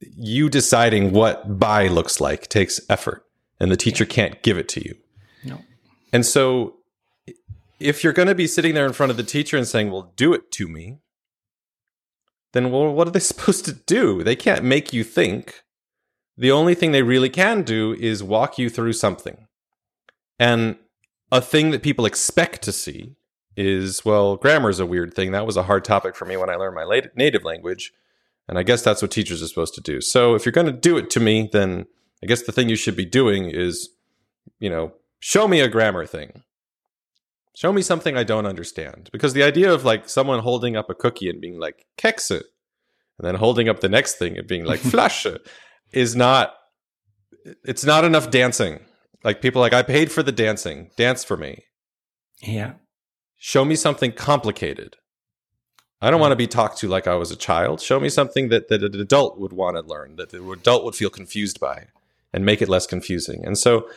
[0.00, 3.24] You deciding what by looks like takes effort,
[3.60, 4.96] and the teacher can't give it to you.
[5.44, 5.60] No.
[6.12, 6.78] And so
[7.78, 10.12] if you're going to be sitting there in front of the teacher and saying, "Well,
[10.16, 10.98] do it to me,"
[12.54, 14.22] then well, what are they supposed to do?
[14.22, 15.62] They can't make you think.
[16.36, 19.46] The only thing they really can do is walk you through something.
[20.38, 20.76] And
[21.30, 23.14] a thing that people expect to see
[23.56, 25.30] is well, grammar is a weird thing.
[25.30, 27.92] That was a hard topic for me when I learned my native language.
[28.48, 30.00] And I guess that's what teachers are supposed to do.
[30.00, 31.86] So if you're going to do it to me, then
[32.22, 33.88] I guess the thing you should be doing is,
[34.58, 36.42] you know, show me a grammar thing.
[37.54, 39.08] Show me something I don't understand.
[39.12, 42.42] Because the idea of like someone holding up a cookie and being like, Kekse,
[43.18, 45.38] and then holding up the next thing and being like, Flasche,
[45.92, 46.54] is not,
[47.64, 48.80] it's not enough dancing.
[49.22, 51.64] Like people like, I paid for the dancing, dance for me.
[52.42, 52.74] Yeah.
[53.36, 54.96] Show me something complicated.
[56.00, 56.22] I don't hmm.
[56.22, 57.80] want to be talked to like I was a child.
[57.80, 60.96] Show me something that, that an adult would want to learn, that the adult would
[60.96, 61.86] feel confused by,
[62.32, 63.44] and make it less confusing.
[63.46, 63.88] And so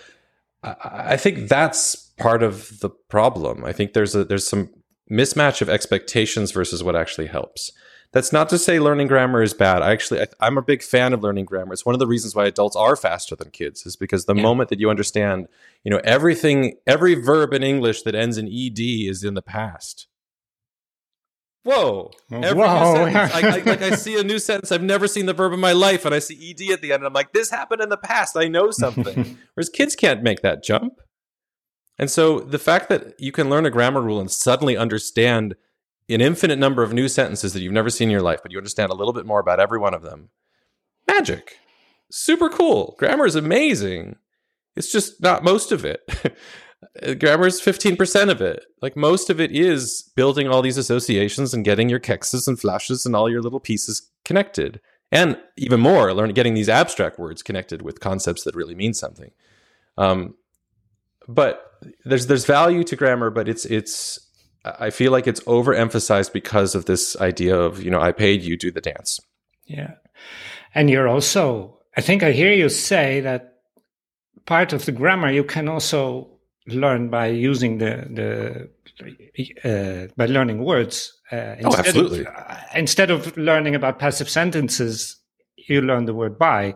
[0.63, 3.63] I, I think that's part of the problem.
[3.63, 4.69] I think there's a there's some
[5.11, 7.71] mismatch of expectations versus what actually helps.
[8.13, 9.81] That's not to say learning grammar is bad.
[9.81, 11.73] I actually I, I'm a big fan of learning grammar.
[11.73, 14.41] It's one of the reasons why adults are faster than kids is because the Yeah.
[14.43, 15.47] moment that you understand,
[15.83, 20.07] you know, everything every verb in English that ends in ed is in the past.
[21.63, 22.11] Whoa!
[22.31, 22.93] Every Whoa.
[22.93, 24.71] sentence, I, I, like I see a new sentence.
[24.71, 27.01] I've never seen the verb in my life, and I see ed at the end,
[27.01, 28.37] and I'm like, "This happened in the past.
[28.37, 30.93] I know something." Whereas kids can't make that jump.
[31.99, 35.55] And so the fact that you can learn a grammar rule and suddenly understand
[36.09, 38.57] an infinite number of new sentences that you've never seen in your life, but you
[38.57, 40.29] understand a little bit more about every one of them,
[41.07, 41.57] magic,
[42.09, 42.95] super cool.
[42.97, 44.15] Grammar is amazing.
[44.75, 46.01] It's just not most of it.
[47.19, 48.65] Grammar is 15% of it.
[48.81, 53.05] Like most of it is building all these associations and getting your kexes and flashes
[53.05, 54.79] and all your little pieces connected.
[55.11, 59.31] And even more, learn getting these abstract words connected with concepts that really mean something.
[59.97, 60.35] Um,
[61.27, 61.66] but
[62.05, 64.19] there's there's value to grammar, but it's it's
[64.63, 68.57] I feel like it's overemphasized because of this idea of you know I paid you
[68.57, 69.19] do the dance.
[69.65, 69.95] Yeah.
[70.73, 73.55] And you're also, I think I hear you say that
[74.45, 76.29] part of the grammar you can also
[76.67, 81.13] learn by using the, the, uh, by learning words.
[81.31, 82.19] Uh, instead Oh, absolutely.
[82.21, 85.17] Of, uh, instead of learning about passive sentences,
[85.55, 86.75] you learn the word by,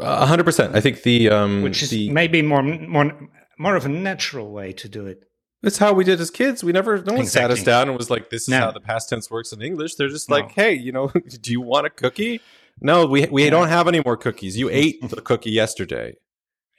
[0.00, 0.74] hundred percent.
[0.74, 3.12] I think the um which is the maybe more, more,
[3.58, 5.22] more of a natural way to do it.
[5.62, 6.62] That's how we did as kids.
[6.62, 8.58] We never, no one sat us down and was like, "This is No.
[8.60, 10.36] how the past tense works in English." They're just No.
[10.36, 11.08] like, "Hey, you know,
[11.40, 12.40] do you want a cookie?"
[12.80, 13.50] No, we we Yeah.
[13.50, 14.56] don't have any more cookies.
[14.56, 16.16] You ate the cookie yesterday.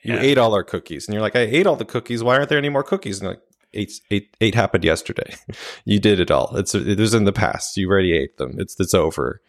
[0.02, 0.20] You Yeah.
[0.22, 2.22] ate all our cookies, and you're like, "I ate all the cookies.
[2.22, 3.40] Why aren't there any more cookies?" And like,
[3.74, 5.34] eight, eight, eight happened yesterday.
[5.84, 6.56] you did it all.
[6.56, 7.76] It's it was in the past.
[7.76, 8.54] You already ate them.
[8.58, 9.40] It's it's over.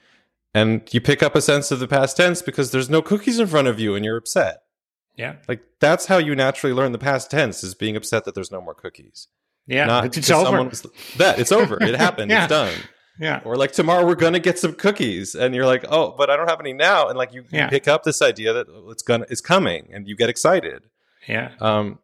[0.54, 3.48] And you pick up a sense of the past tense because there's no cookies in
[3.48, 4.64] front of you, and you're upset.
[5.16, 5.36] Yeah.
[5.48, 8.62] Like that's how you naturally learn the past tense is being upset that there's no
[8.62, 9.28] more cookies.
[9.68, 9.86] Yeah.
[9.86, 10.46] Not it's over.
[10.46, 10.86] someone was-
[11.18, 11.78] that it's over.
[11.84, 12.32] It happened.
[12.32, 12.46] Yeah.
[12.46, 12.74] It's done.
[13.20, 13.42] Yeah.
[13.44, 16.50] Or like tomorrow we're gonna get some cookies, and you're like, oh, but I don't
[16.50, 19.26] have any now, and like you, you pick up this idea that oh, it's gonna
[19.30, 20.84] it's coming, and you get excited.
[21.28, 21.52] Yeah.
[21.60, 22.00] Um,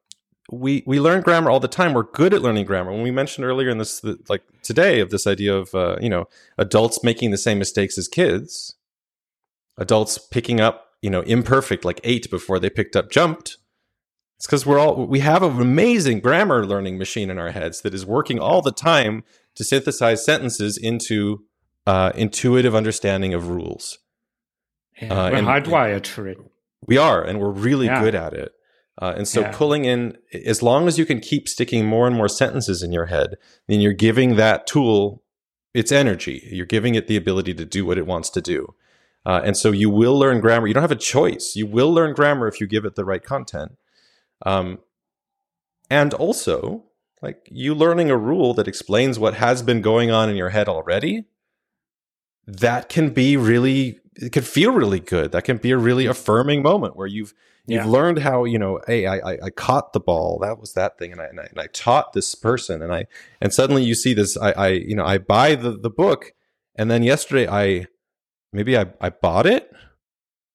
[0.51, 1.93] we we learn grammar all the time.
[1.93, 2.91] We're good at learning grammar.
[2.91, 6.09] When we mentioned earlier in this, the, like today, of this idea of uh, you
[6.09, 6.27] know
[6.57, 8.75] adults making the same mistakes as kids,
[9.77, 13.57] adults picking up you know imperfect like eight before they picked up jumped.
[14.37, 17.93] It's because we're all we have an amazing grammar learning machine in our heads that
[17.93, 19.23] is working all the time
[19.55, 21.45] to synthesize sentences into
[21.87, 23.99] uh, intuitive understanding of rules.
[25.01, 25.13] yeah.
[25.13, 26.37] Uh, We're and- hardwired for it.
[26.87, 28.01] We are, and we're really Yeah.
[28.03, 28.51] good at it.
[29.01, 29.51] Uh, and so, Yeah.
[29.51, 33.07] pulling in, as long as you can keep sticking more and more sentences in your
[33.07, 33.35] head,
[33.67, 35.21] then you're giving that tool
[35.73, 36.47] its energy.
[36.51, 38.73] You're giving it the ability to do what it wants to do.
[39.25, 40.67] Uh, and so, you will learn grammar.
[40.67, 41.53] You don't have a choice.
[41.55, 43.73] You will learn grammar if you give it the right content.
[44.45, 44.79] Um,
[45.89, 46.85] and also,
[47.21, 50.69] like you learning a rule that explains what has been going on in your head
[50.69, 51.25] already,
[52.47, 55.31] that can be really, it can feel really good.
[55.31, 57.33] That can be a really affirming moment where you've
[57.67, 57.89] You've Yeah.
[57.91, 58.79] learned how you know.
[58.85, 60.39] Hey, I, I I caught the ball.
[60.39, 63.05] That was that thing, and I, and I and I taught this person, and I
[63.41, 64.37] and suddenly you see this.
[64.37, 66.33] I I you know I buy the the book,
[66.75, 67.87] and then yesterday I
[68.53, 69.71] maybe I I bought it,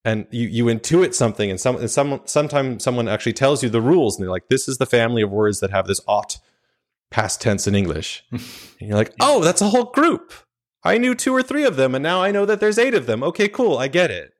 [0.05, 3.81] and you you intuit something, and some and some sometimes someone actually tells you the
[3.81, 6.37] rules, and they're like, this is the family of words that have this ought
[7.09, 8.41] past tense in English, and
[8.79, 10.33] you're like, oh, that's a whole group.
[10.83, 13.05] I knew two or three of them, and now I know that there's eight of
[13.05, 13.21] them.
[13.21, 14.30] Okay, cool, I get it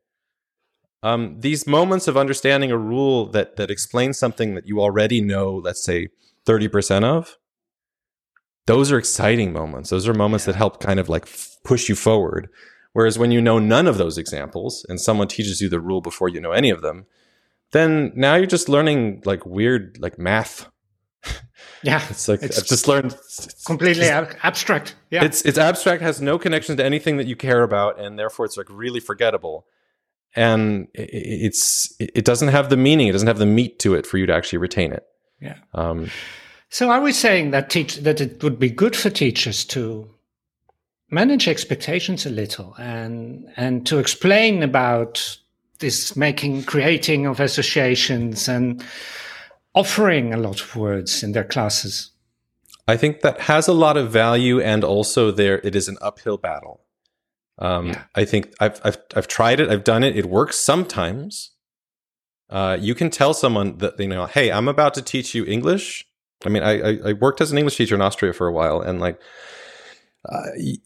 [1.04, 5.56] um, these moments of understanding a rule that that explains something that you already know,
[5.56, 6.10] let's say
[6.46, 7.38] thirty percent of,
[8.68, 9.90] those are exciting moments.
[9.90, 12.50] Those are moments that help kind of like f- push you forward.
[12.94, 16.28] Whereas when you know none of those examples and someone teaches you the rule before
[16.30, 17.06] you know any of them,
[17.72, 20.70] then now you're just learning like weird like math.
[21.84, 22.04] Yeah.
[22.12, 23.16] It's like It's I've just learned
[23.66, 24.96] completely ab- abstract.
[25.10, 25.24] Yeah.
[25.24, 28.56] it's it's abstract has no connection to anything that you care about and therefore it's
[28.58, 29.66] like really forgettable
[30.36, 33.08] and it's it doesn't have the meaning.
[33.08, 35.06] It doesn't have the meat to it for you to actually retain it.
[35.39, 35.58] Yeah.
[35.74, 36.10] um
[36.70, 40.10] So are we saying that teach that it would be good for teachers to
[41.10, 45.38] manage expectations a little and and to explain about
[45.80, 48.84] this making creating of associations and
[49.74, 52.12] offering a lot of words in their classes?
[52.88, 56.38] I think that has a lot of value and also there it is an uphill
[56.38, 56.81] battle
[57.60, 58.04] um, yeah.
[58.16, 61.52] i think I've, I've i've tried it i've done it it works sometimes
[62.50, 66.06] uh, you can tell someone that you know hey i'm about to teach you english
[66.46, 68.82] i mean I, I, I worked as an english teacher in austria for a while
[68.82, 69.20] and like
[70.30, 70.44] uh,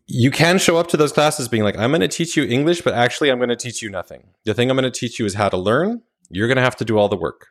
[0.07, 2.81] you can show up to those classes being like, I'm going to teach you English,
[2.81, 4.29] but actually, I'm going to teach you nothing.
[4.45, 6.03] The thing I'm going to teach you is how to learn.
[6.29, 7.47] You're going to have to do all the work.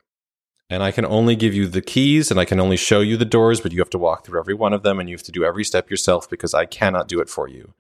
[0.71, 3.27] And I can only give you the keys and I can only show you the
[3.27, 5.33] doors, but you have to walk through every one of them and you have to
[5.33, 7.75] do every step yourself because I cannot do it for you.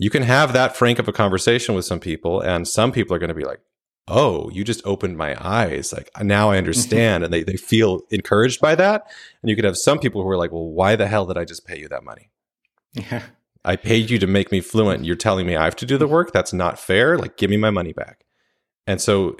[0.00, 3.18] You can have that frank of a conversation with some people, and some people are
[3.18, 3.60] going to be like,
[4.08, 5.92] Oh, you just opened my eyes.
[5.92, 7.22] Like now I understand.
[7.24, 9.08] and they, they feel encouraged by that.
[9.42, 11.44] And you could have some people who are like, Well, why the hell did I
[11.44, 12.30] just pay you that money?
[12.94, 13.22] Yeah.
[13.62, 15.04] I paid you to make me fluent.
[15.04, 16.14] You're telling me I have to do the mm-hmm.
[16.14, 16.32] work?
[16.32, 17.18] That's not fair.
[17.18, 18.24] Like, give me my money back.
[18.86, 19.36] And so,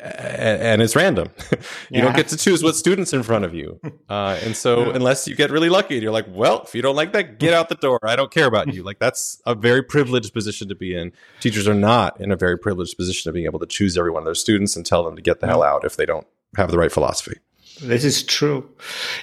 [0.00, 1.30] and it's random.
[1.50, 1.58] you
[1.90, 2.02] yeah.
[2.02, 3.80] don't get to choose what students in front of you.
[4.08, 4.94] Uh, and so, yeah.
[4.94, 7.52] unless you get really lucky and you're like, well, if you don't like that, get
[7.52, 7.98] out the door.
[8.02, 8.82] I don't care about you.
[8.82, 11.12] Like, that's a very privileged position to be in.
[11.40, 14.22] Teachers are not in a very privileged position of being able to choose every one
[14.22, 16.70] of their students and tell them to get the hell out if they don't have
[16.70, 17.36] the right philosophy.
[17.82, 18.68] This is true.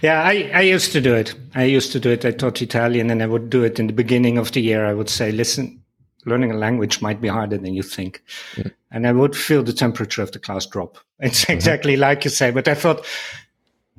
[0.03, 1.33] Yeah, I, I used to do it.
[1.55, 2.25] I used to do it.
[2.25, 4.85] I taught Italian and I would do it in the beginning of the year.
[4.85, 5.81] I would say, listen,
[6.25, 8.21] learning a language might be harder than you think.
[8.55, 8.71] Mm.
[8.91, 10.97] And I would feel the temperature of the class drop.
[11.19, 11.53] It's mm-hmm.
[11.53, 13.05] exactly like you say, but I thought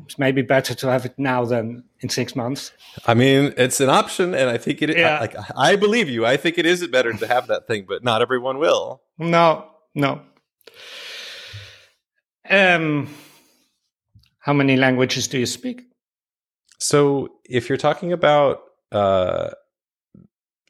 [0.05, 2.73] it's maybe better to have it now than in six months.
[3.07, 4.35] I mean, it's an option.
[4.35, 5.17] And I think it, yeah.
[5.17, 6.27] I, like, I believe you.
[6.27, 9.03] I think it is better to have that thing, but not everyone will.
[9.19, 10.21] No, no.
[12.49, 13.09] Um,
[14.39, 15.83] how many languages do you speak?
[16.79, 18.61] So, if you're talking about
[18.93, 19.51] uh,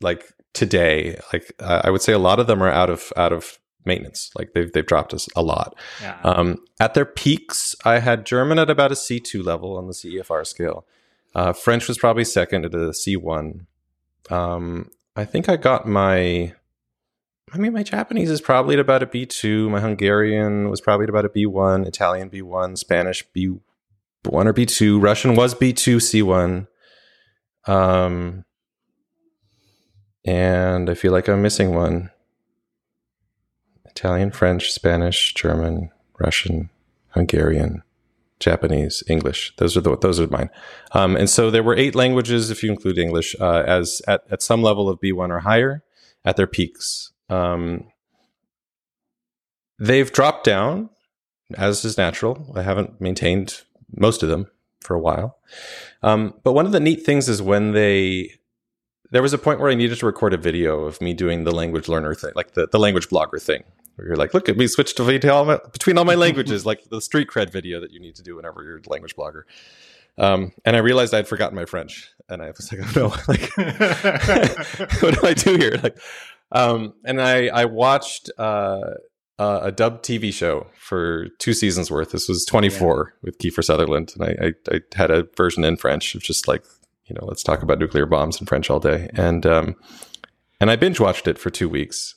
[0.00, 3.32] like today, like uh, I would say a lot of them are out of out
[3.32, 4.30] of maintenance.
[4.36, 5.76] Like they've they've dropped us a lot.
[6.00, 6.18] Yeah.
[6.24, 9.92] Um, at their peaks, I had German at about a C two level on the
[9.92, 10.86] CEFR scale.
[11.34, 13.66] Uh, French was probably second at a C one.
[14.30, 16.54] Um, I think I got my.
[17.52, 19.70] I mean, my Japanese is probably at about a B two.
[19.70, 21.84] My Hungarian was probably at about a B one.
[21.84, 22.74] Italian B one.
[22.74, 23.60] Spanish B
[24.24, 25.00] one or B2.
[25.02, 26.66] Russian was B2, C1.
[27.72, 28.44] Um,
[30.26, 32.10] and I feel like I'm missing one.
[33.86, 36.68] Italian, French, Spanish, German, Russian,
[37.10, 37.82] Hungarian,
[38.40, 39.54] Japanese, English.
[39.56, 40.50] Those are the those are mine.
[40.92, 44.42] Um, and so there were eight languages, if you include English, uh, as at, at
[44.42, 45.82] some level of B1 or higher
[46.24, 47.12] at their peaks.
[47.30, 47.84] Um,
[49.78, 50.90] they've dropped down,
[51.56, 52.52] as is natural.
[52.54, 53.62] I haven't maintained
[53.96, 54.48] most of them
[54.80, 55.38] for a while.
[56.02, 58.32] Um, but one of the neat things is when they
[59.10, 61.52] there was a point where I needed to record a video of me doing the
[61.52, 63.64] language learner thing, like the, the language blogger thing,
[63.96, 66.88] where you're like, look at me switch to all my, between all my languages, like
[66.90, 69.42] the street cred video that you need to do whenever you're a language blogger.
[70.18, 73.56] Um, and I realized I'd forgotten my French, and I was like, oh no, like,
[75.02, 75.78] what do I do here?
[75.82, 75.98] Like,
[76.52, 78.92] um, and I I watched uh,
[79.38, 82.12] uh, a dubbed TV show for two seasons worth.
[82.12, 83.18] This was 24 yeah.
[83.22, 86.64] with Kiefer Sutherland, and I, I, I, had a version in French of just like
[87.06, 89.76] you know, let's talk about nuclear bombs in French all day, and um,
[90.60, 92.14] and I binge watched it for two weeks,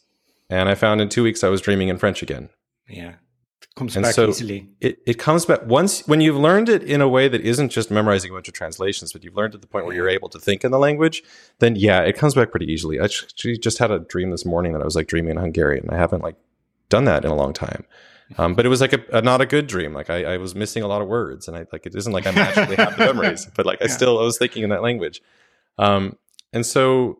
[0.49, 2.49] and I found in two weeks I was dreaming in French again.
[2.87, 3.13] Yeah,
[3.61, 4.69] it comes and back so easily.
[4.81, 7.91] It it comes back once when you've learned it in a way that isn't just
[7.91, 10.39] memorizing a bunch of translations, but you've learned to the point where you're able to
[10.39, 11.21] think in the language.
[11.59, 12.99] Then yeah, it comes back pretty easily.
[12.99, 15.85] I actually just had a dream this morning that I was like dreaming in Hungarian.
[15.85, 16.35] And I haven't like
[16.89, 17.85] done that in a long time.
[18.37, 19.93] Um, but it was like a, a, not a good dream.
[19.93, 22.27] Like I, I, was missing a lot of words, and I like it isn't like
[22.27, 23.91] I naturally have the memories, but like I yeah.
[23.91, 25.21] still I was thinking in that language.
[25.79, 26.15] Um,
[26.53, 27.17] and so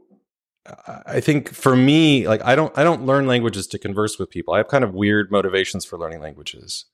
[1.06, 4.54] I think for me, like I don't I don't learn languages to converse with people.
[4.54, 6.86] I have kind of weird motivations for learning languages.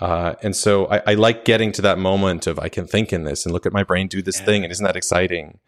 [0.00, 3.24] Uh, and so I, I, like getting to that moment of I can think in
[3.24, 4.46] this and look at my brain do this yeah.
[4.46, 5.58] thing, and isn't that exciting?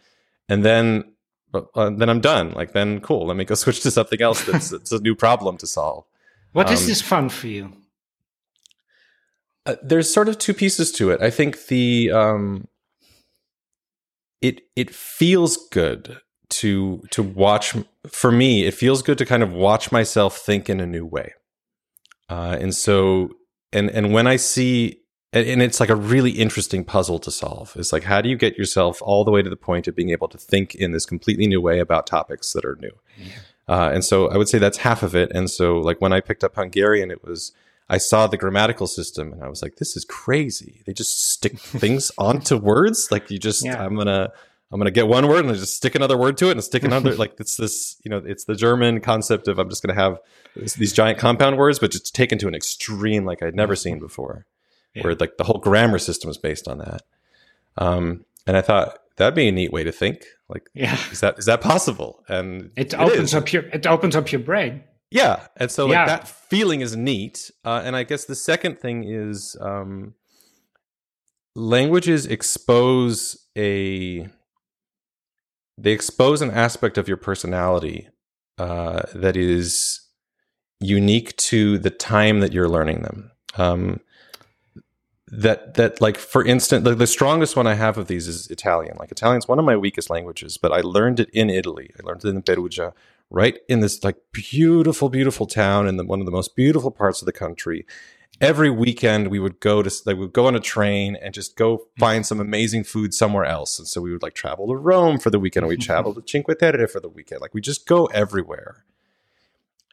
[0.49, 1.13] And then,
[1.53, 2.53] uh, then I'm done.
[2.53, 3.27] Like then, cool.
[3.27, 6.05] Let me go switch to something else that's, that's a new problem to solve.
[6.53, 7.73] What um, is this fun for you?
[9.67, 11.21] Uh, there's sort of two pieces to it.
[11.21, 12.69] I think the um,
[14.41, 16.19] it it feels good
[16.51, 17.75] to to watch.
[18.09, 21.35] For me, it feels good to kind of watch myself think in a new way.
[22.29, 23.31] Uh, and so,
[23.73, 25.01] and and when I see
[25.33, 27.73] and, it's like a really interesting puzzle to solve.
[27.77, 30.11] It's like how do you get yourself all the way to the point of being
[30.11, 32.93] able to think in this completely new way about topics that are new?
[33.19, 33.33] Yeah.
[33.69, 35.31] Uh, and so I would say that's half of it.
[35.33, 37.53] And so like when I picked up Hungarian, it was
[37.91, 40.83] I saw the grammatical system and I was like, this is crazy.
[40.87, 43.11] They just stick things onto words.
[43.11, 43.85] Like you just, yeah.
[43.85, 44.31] I'm gonna,
[44.73, 46.85] I'm gonna get one word and I just stick another word to it and stick
[46.85, 47.15] another.
[47.17, 50.19] like it's this, you know, it's the German concept of I'm just gonna have
[50.55, 53.99] this, these giant compound words, but just taken to an extreme like I'd never seen
[53.99, 54.47] before,
[54.95, 55.03] Yeah.
[55.03, 57.03] where like the whole grammar system is based on that.
[57.77, 60.25] Um, and I thought that'd be a neat way to think.
[60.49, 60.97] Like, Yeah.
[61.11, 62.23] is that is that possible?
[62.29, 63.35] And It opens is.
[63.35, 64.85] up your it opens up your brain.
[65.11, 66.07] Yeah, and so like Yeah.
[66.07, 67.51] that feeling is neat.
[67.65, 70.15] Uh, and I guess the second thing is um,
[71.55, 74.29] languages expose a
[75.77, 78.09] they expose an aspect of your personality
[78.59, 80.01] uh, that is
[80.79, 83.31] unique to the time that you're learning them.
[83.57, 84.01] Um,
[85.27, 88.97] that that like for instance, the, the strongest one I have of these is Italian.
[88.99, 91.91] Like Italian's one of my weakest languages, but I learned it in Italy.
[91.99, 92.93] I learned it in Perugia,
[93.31, 97.23] right in this like beautiful, beautiful town in the, one of the most beautiful parts
[97.23, 97.87] of the country.
[98.41, 101.57] Every weekend we would go to like we would go on a train and just
[101.57, 103.79] go find some amazing food somewhere else.
[103.79, 106.59] And so we would like travel to Rome for the weekend, we travel to Cinque
[106.59, 107.41] Terre for the weekend.
[107.41, 108.85] Like we just go everywhere.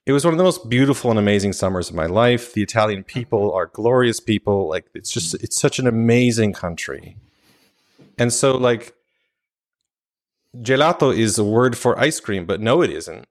[0.06, 2.54] It was one of the most beautiful and amazing summers of my life.
[2.54, 4.70] The Italian people are glorious people.
[4.70, 7.18] Like it's just it's such an amazing country.
[8.18, 8.97] And so like
[10.56, 13.26] gelato is a word for ice cream, but no it isn't.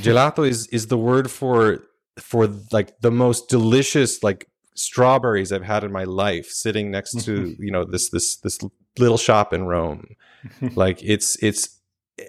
[0.00, 1.80] Gelato is is the word for
[2.18, 7.54] for like the most delicious like strawberries I've had in my life sitting next to,
[7.58, 8.58] you know, this this this
[8.98, 10.06] little shop in Rome.
[10.74, 11.80] like it's it's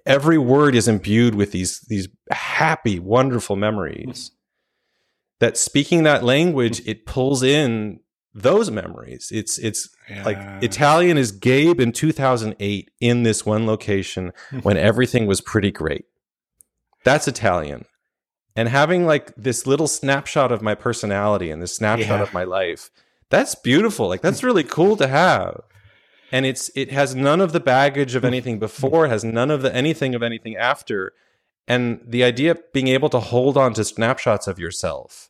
[0.06, 4.36] every word is imbued with these these happy wonderful memories hmm.
[5.40, 6.90] that speaking that language hmm.
[6.90, 8.00] it pulls in
[8.38, 9.32] those memories.
[9.34, 9.88] It's it's
[10.26, 16.06] like italian is gabe in 2008 in this one location when everything was pretty great.
[17.06, 17.86] That's italian.
[18.58, 22.22] And having like this little snapshot of my personality and this snapshot Yeah.
[22.24, 22.92] of my life
[23.32, 24.08] that's beautiful.
[24.08, 25.62] Like that's really cool to have.
[26.32, 29.74] And it's it has none of the baggage of anything before has none of the
[29.74, 31.14] anything of anything after.
[31.68, 35.30] And the idea of being able to hold on to snapshots of yourself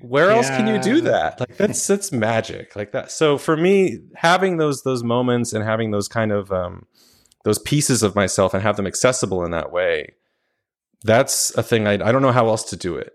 [0.00, 1.40] where else can you do that?
[1.40, 2.76] Like that's that's magic.
[2.76, 6.86] Like that so for me having those those moments and having those kind of um
[7.44, 10.14] those pieces of myself and have them accessible in that way
[11.04, 13.14] that's a thing i, I don't know how else to do it.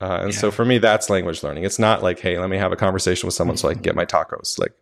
[0.00, 1.64] Uh, and so for me that's language learning.
[1.64, 3.94] It's not like hey let me have a conversation with someone so i can get
[3.94, 4.58] my tacos.
[4.58, 4.72] Like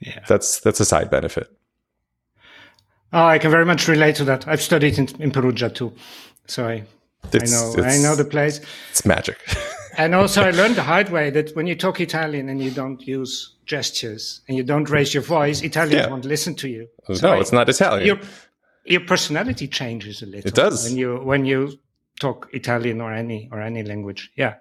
[0.00, 0.20] Yeah.
[0.28, 1.48] that's that's a side benefit.
[3.12, 4.46] Oh, I can very much relate to that.
[4.46, 5.92] I've studied in, in Perugia too,
[6.46, 6.84] so I
[7.32, 8.60] It's- I know I know the place.
[8.90, 9.38] it's magic
[9.98, 13.00] And also, I learned the hard way that when you talk Italian and you don't
[13.06, 16.10] use gestures and you don't raise your voice, Italians Yeah.
[16.10, 16.88] won't listen to you.
[17.22, 18.18] no it's not italian Your
[18.84, 20.48] your personality changes a little.
[20.48, 20.84] It does.
[20.84, 21.78] when you when you
[22.20, 24.30] talk Italian or any or any language.
[24.36, 24.54] Yeah.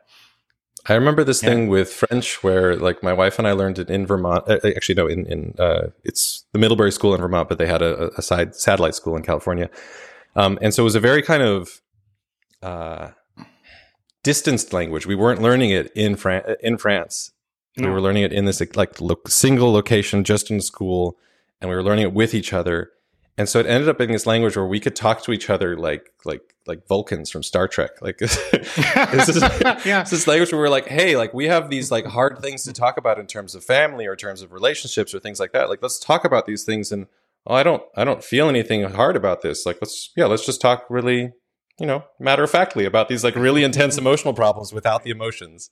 [0.90, 4.06] I remember this thing with French where, like, my wife and I learned it in
[4.08, 4.44] Vermont.
[4.48, 7.82] Uh, actually, no, in in uh, it's the Middlebury School in Vermont, but they had
[7.82, 9.70] a, a side satellite school in California,
[10.36, 11.82] um, and so it was a very kind of
[12.64, 13.10] uh,
[14.28, 15.06] distanced language.
[15.06, 17.32] We weren't learning it in Fran- in France.
[17.78, 21.18] We were learning it in this like lo- single location, just in school,
[21.62, 22.92] and we were learning it with each other.
[23.38, 25.78] And so it ended up being this language where we could talk to each other
[25.78, 28.02] like like like Vulcans from Star Trek.
[28.02, 28.36] Like this
[29.30, 29.42] is
[29.86, 30.04] Yeah.
[30.10, 32.98] this language where we're like, hey, like we have these like hard things to talk
[32.98, 35.70] about in terms of family or terms of relationships or things like that.
[35.70, 37.08] Like let's talk about these things and
[37.46, 39.66] oh, I don't I don't feel anything hard about this.
[39.66, 41.32] Like let's yeah, let's just talk really,
[41.80, 45.70] you know, matter of factly about these like really intense emotional problems without the emotions.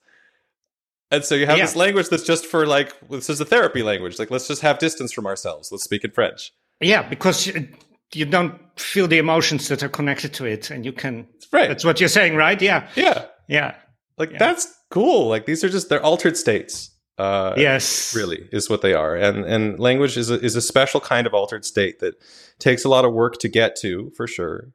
[1.10, 1.64] And so you have Yeah.
[1.64, 4.18] this language that's just for like this is a therapy language.
[4.18, 5.70] Like let's just have distance from ourselves.
[5.70, 6.52] Let's speak in French.
[6.80, 7.68] Yeah, because you,
[8.12, 11.26] you don't feel the emotions that are connected to it, and you can.
[11.52, 11.68] Right.
[11.68, 12.60] That's what you're saying, right?
[12.60, 12.88] Yeah.
[12.96, 13.26] yeah.
[13.48, 13.74] Yeah.
[14.18, 14.38] Like Yeah.
[14.38, 15.28] that's cool.
[15.28, 16.90] Like these are just they're altered states.
[17.18, 18.14] Uh Yes.
[18.14, 21.32] really is what they are and and language is a, is a special kind of
[21.32, 22.14] altered state that
[22.58, 24.72] takes a lot of work to get to for sure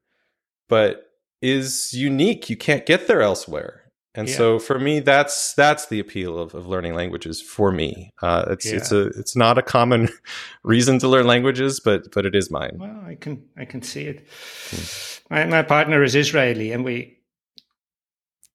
[0.68, 1.04] but
[1.42, 3.82] is unique you can't get there elsewhere
[4.14, 4.36] and Yeah.
[4.36, 8.66] so for me that's that's the appeal of, of learning languages for me uh, it's
[8.66, 10.10] it's a it's not a common
[10.64, 14.06] reason to learn languages but but it is mine Well, I can I can see
[14.06, 14.28] it.
[14.70, 15.34] Hmm.
[15.34, 17.18] My my partner is Israeli, and we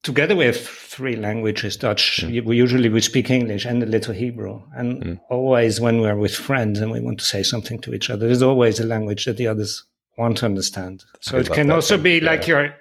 [0.03, 2.21] together we have three languages: Dutch.
[2.21, 2.45] Hmm.
[2.45, 4.63] We usually we speak English and a little Hebrew.
[4.75, 5.15] And hmm.
[5.31, 8.43] always when we're with friends and we want to say something to each other, there's
[8.43, 9.85] always a language that the others
[10.17, 11.05] want to understand.
[11.21, 12.03] So I it can also thing.
[12.03, 12.31] be Yeah.
[12.31, 12.75] like your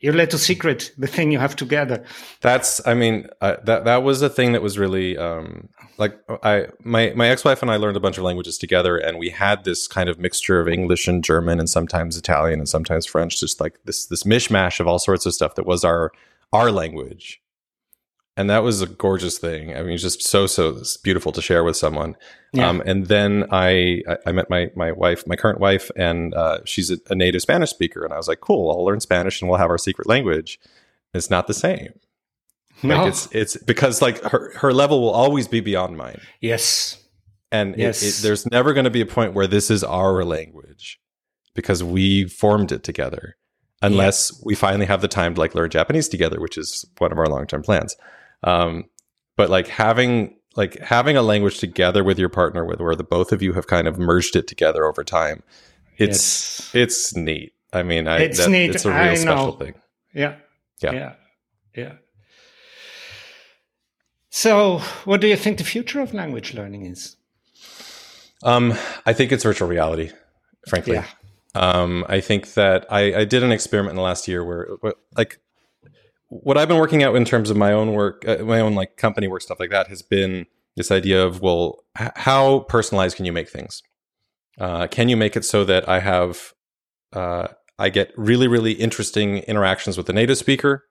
[0.00, 2.04] your little secret, the thing you have together.
[2.42, 6.66] That's, I mean, uh, that that was a thing that was really um, like I
[6.80, 9.64] my my ex wife and I learned a bunch of languages together, and we had
[9.64, 13.60] this kind of mixture of English and German, and sometimes Italian, and sometimes French, just
[13.60, 16.12] like this this mishmash of all sorts of stuff that was our
[16.52, 17.40] our language.
[18.36, 19.76] And that was a gorgeous thing.
[19.76, 22.16] I mean, it's just so so beautiful to share with someone.
[22.52, 22.68] Yeah.
[22.68, 26.90] Um, and then I I met my my wife, my current wife, and uh, she's
[26.90, 29.58] a, a, native Spanish speaker, and I was like, cool, I'll learn Spanish, and we'll
[29.58, 30.58] have our secret language.
[31.12, 32.00] It's not the same.
[32.82, 32.98] No.
[32.98, 36.20] Like it's it's because like her her level will always be beyond mine.
[36.40, 37.00] Yes.
[37.52, 38.02] And yes.
[38.02, 40.98] It, it, there's never going to be a point where this is our language
[41.54, 43.36] because we formed it together
[43.80, 44.42] unless yeah.
[44.44, 47.26] we finally have the time to like learn Japanese together, which is one of our
[47.26, 47.94] long term plans.
[48.44, 48.84] Um,
[49.36, 53.32] but like having like having a language together with your partner, with where the both
[53.32, 55.42] of you have kind of merged it together over time,
[55.96, 57.54] it's it's, it's neat.
[57.72, 58.70] I mean, I, it's that, neat.
[58.70, 59.52] It's a real I special know.
[59.52, 59.74] thing.
[60.14, 60.36] Yeah.
[60.80, 60.92] Yeah.
[60.92, 61.12] Yeah.
[61.74, 61.92] Yeah.
[64.30, 67.16] So, what do you think the future of language learning is?
[68.42, 68.74] Um,
[69.06, 70.10] I think it's virtual reality,
[70.68, 70.94] frankly.
[70.94, 71.06] Yeah.
[71.54, 74.68] Um, I think that I, I did an experiment in the last year where,
[75.16, 75.38] like,
[76.28, 78.96] what I've been working out in terms of my own work, uh, my own like
[78.96, 80.46] company work, stuff like that, has been
[80.76, 83.82] this idea of well, h- how personalized can you make things?
[84.58, 86.54] Uh, can you make it so that I have,
[87.12, 87.48] uh,
[87.78, 90.84] I get really, really interesting interactions with the native speaker,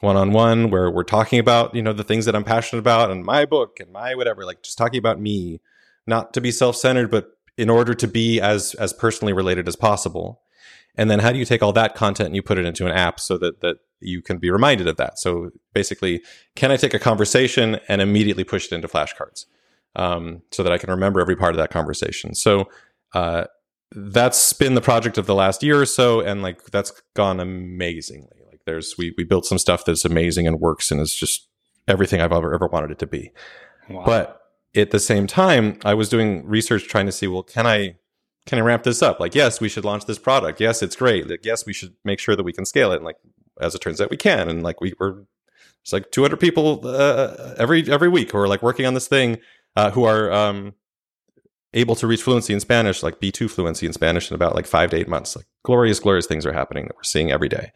[0.00, 3.10] one on one, where we're talking about you know the things that I'm passionate about
[3.10, 5.60] and my book and my whatever, like just talking about me,
[6.06, 9.76] not to be self centered, but in order to be as as personally related as
[9.76, 10.40] possible.
[10.96, 12.92] And then how do you take all that content and you put it into an
[12.92, 15.18] app so that that you can be reminded of that?
[15.18, 16.22] So basically,
[16.54, 19.46] can I take a conversation and immediately push it into flashcards
[19.96, 22.34] um, so that I can remember every part of that conversation?
[22.34, 22.68] So
[23.14, 23.44] uh,
[23.92, 28.38] that's been the project of the last year or so, and like that's gone amazingly.
[28.48, 31.48] Like there's we we built some stuff that's amazing and works, and is just
[31.88, 33.32] everything I've ever ever wanted it to be.
[33.88, 34.04] Wow.
[34.04, 34.42] But
[34.74, 37.96] at the same time, I was doing research trying to see, well, can I
[38.46, 39.20] can I ramp this up?
[39.20, 40.60] Like, yes, we should launch this product.
[40.60, 41.28] Yes, it's great.
[41.28, 42.96] Like, yes, we should make sure that we can scale it.
[42.96, 43.16] And like,
[43.60, 44.48] as it turns out, we can.
[44.48, 45.26] And like, we were
[45.82, 49.38] it's like 200 people uh, every every week who are like working on this thing,
[49.74, 50.74] uh, who are um,
[51.74, 54.90] able to reach fluency in Spanish, like B2 fluency in Spanish, in about like five
[54.90, 55.34] to eight months.
[55.34, 57.72] Like, glorious, glorious things are happening that we're seeing every day.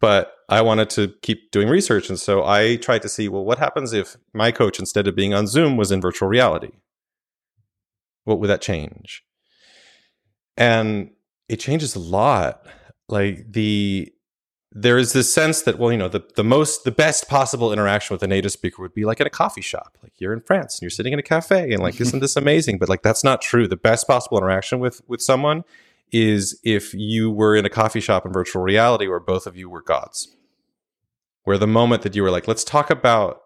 [0.00, 3.58] But I wanted to keep doing research, and so I tried to see, well, what
[3.58, 6.72] happens if my coach, instead of being on Zoom, was in virtual reality?
[8.24, 9.22] What would that change?
[10.56, 11.10] And
[11.48, 12.66] it changes a lot.
[13.08, 14.12] Like the
[14.74, 18.14] there is this sense that well you know the, the most the best possible interaction
[18.14, 19.98] with a native speaker would be like in a coffee shop.
[20.02, 22.78] Like you're in france and you're sitting in a cafe and like isn't this amazing?
[22.78, 23.68] But like that's not true.
[23.68, 25.64] The best possible interaction with with someone
[26.10, 29.68] is if you were in a coffee shop in virtual reality where both of you
[29.68, 30.28] were gods.
[31.44, 33.42] Where the moment that you were like let's talk about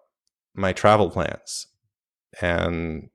[0.54, 1.66] my travel plans
[2.40, 3.08] and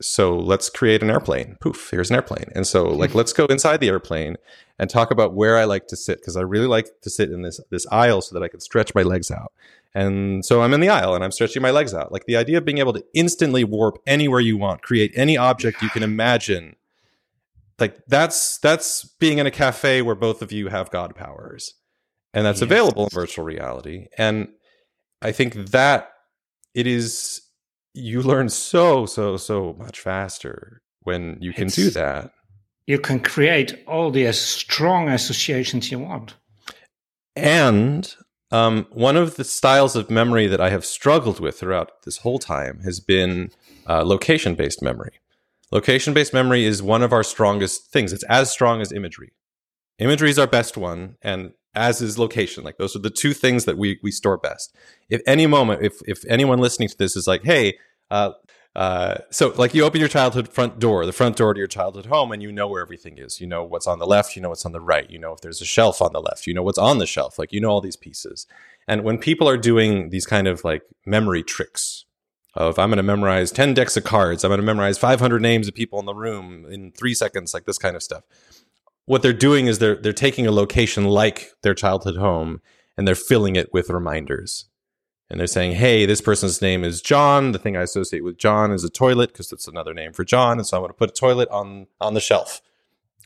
[0.00, 1.56] so let's create an airplane.
[1.60, 2.50] Poof, here's an airplane.
[2.54, 2.98] And so hmm.
[2.98, 4.36] like let's go inside the airplane
[4.78, 7.42] and talk about where I like to sit because I really like to sit in
[7.42, 9.52] this this aisle so that I can stretch my legs out.
[9.94, 12.12] And so I'm in the aisle and I'm stretching my legs out.
[12.12, 15.82] Like the idea of being able to instantly warp anywhere you want, create any object
[15.82, 16.76] you can imagine.
[17.78, 21.74] Like that's that's being in a cafe where both of you have god powers.
[22.32, 22.70] And that's Yes.
[22.70, 24.06] available in virtual reality.
[24.16, 24.48] And
[25.20, 26.12] I think that
[26.74, 27.42] it is
[27.94, 32.32] you learn so so so much faster when you can do that.
[32.86, 36.34] You can create all the as strong associations you want.
[37.36, 38.14] and
[38.52, 42.40] um, one of the styles of memory that i have struggled with throughout this whole
[42.40, 43.50] time has been
[43.88, 45.12] uh, location based memory.
[45.72, 48.12] Location based memory is one of our strongest things.
[48.12, 49.32] It's as strong as imagery.
[49.98, 53.64] Imagery is our best one and as is location like those are the two things
[53.64, 54.74] that we we store best
[55.08, 57.76] if any moment if if anyone listening to this is like hey
[58.10, 58.32] uh
[58.76, 62.06] uh, so like you open your childhood front door, the front door to your childhood
[62.06, 63.40] home, and you know where everything is.
[63.40, 65.40] You know what's on the left, you know what's on the right, you know if
[65.40, 67.68] there's a shelf on the left, you know what's on the shelf, like you know
[67.68, 68.46] all these pieces.
[68.86, 72.04] And when people are doing these kind of like memory tricks
[72.54, 75.68] of I'm going to memorize 10 decks of cards, I'm going to memorize 500 names
[75.68, 78.24] of people in the room in 3 seconds, like this kind of stuff.
[79.10, 82.60] What they're doing is they're they're taking a location like their childhood home
[82.96, 84.66] and they're filling it with reminders.
[85.28, 87.50] And they're saying, "Hey, this person's name is John.
[87.50, 90.58] The thing I associate with John is a toilet because that's another name for John,
[90.58, 92.62] and so I'm going to put a toilet on on the shelf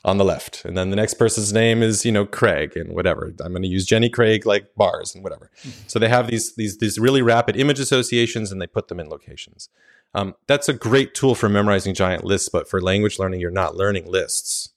[0.07, 0.64] on the left.
[0.64, 3.35] And then the next person's name is, you know, Craig and whatever.
[3.41, 5.51] I'm going to use Jenny Craig like bars and whatever.
[5.87, 9.11] So they have these these these really rapid image associations and they put them in
[9.11, 9.68] locations.
[10.14, 13.76] Um, that's a great tool for memorizing giant lists, but for language learning, you're not
[13.76, 14.70] learning lists.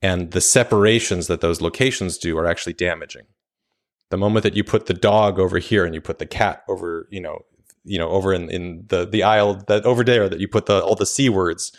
[0.00, 3.24] And the separations that those locations do are actually damaging.
[4.10, 7.08] The moment that you put the dog over here and you put the cat over,
[7.10, 7.40] you know,
[7.84, 10.82] you know, over in, in the the aisle that over there that you put the
[10.82, 11.72] all the c words,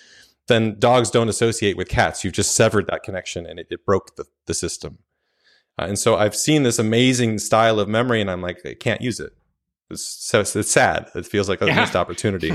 [0.47, 2.24] then dogs don't associate with cats.
[2.24, 4.99] You've just severed that connection and it, it broke the, the system.
[5.80, 9.01] Uh, and so I've seen this amazing style of memory and I'm like, I can't
[9.01, 9.32] use it.
[9.89, 11.09] it's, it's sad.
[11.15, 11.76] It feels like a Yeah.
[11.76, 12.53] missed opportunity.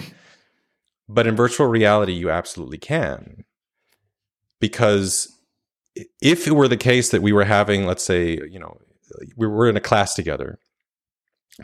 [1.09, 3.45] but in virtual reality, you absolutely can.
[4.61, 5.34] Because
[6.21, 8.79] if it were the case that we were having, let's say, you know,
[9.37, 10.59] we were in a class together,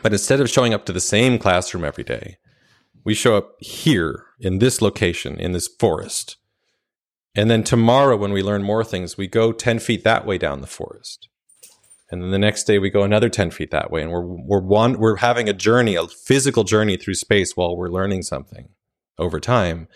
[0.01, 2.37] but instead of showing up to the same classroom every day,
[3.03, 6.37] we show up here in this location, in this forest.
[7.35, 10.61] And then tomorrow, when we learn more things, we go 10 feet that way down
[10.61, 11.29] the forest.
[12.09, 14.01] And then the next day we go another 10 feet that way.
[14.01, 17.89] And we're, we're one, we're having a journey, a physical journey through space while we're
[17.89, 18.69] learning something
[19.17, 19.87] over time.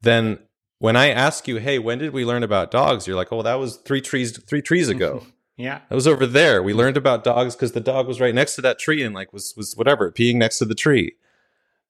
[0.00, 0.38] Then
[0.78, 3.06] when I ask you, Hey, when did we learn about dogs?
[3.06, 5.26] You're like, Oh, that was three trees, three trees ago.
[5.58, 5.80] Yeah.
[5.88, 6.62] That was over there.
[6.62, 9.32] We learned about dogs because the dog was right next to that tree and like
[9.32, 11.14] was was whatever peeing next to the tree.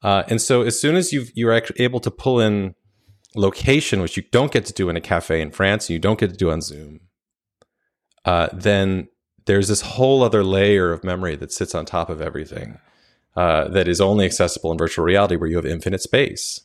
[0.03, 2.76] Uh, and so as soon as you you're able to pull in
[3.34, 6.18] location, which you don't get to do in a cafe in France, and you don't
[6.18, 7.01] get to do on Zoom,
[8.24, 9.09] uh, then
[9.47, 12.78] there's this whole other layer of memory that sits on top of everything
[13.37, 16.61] uh, that is only accessible in virtual reality, where you have infinite space.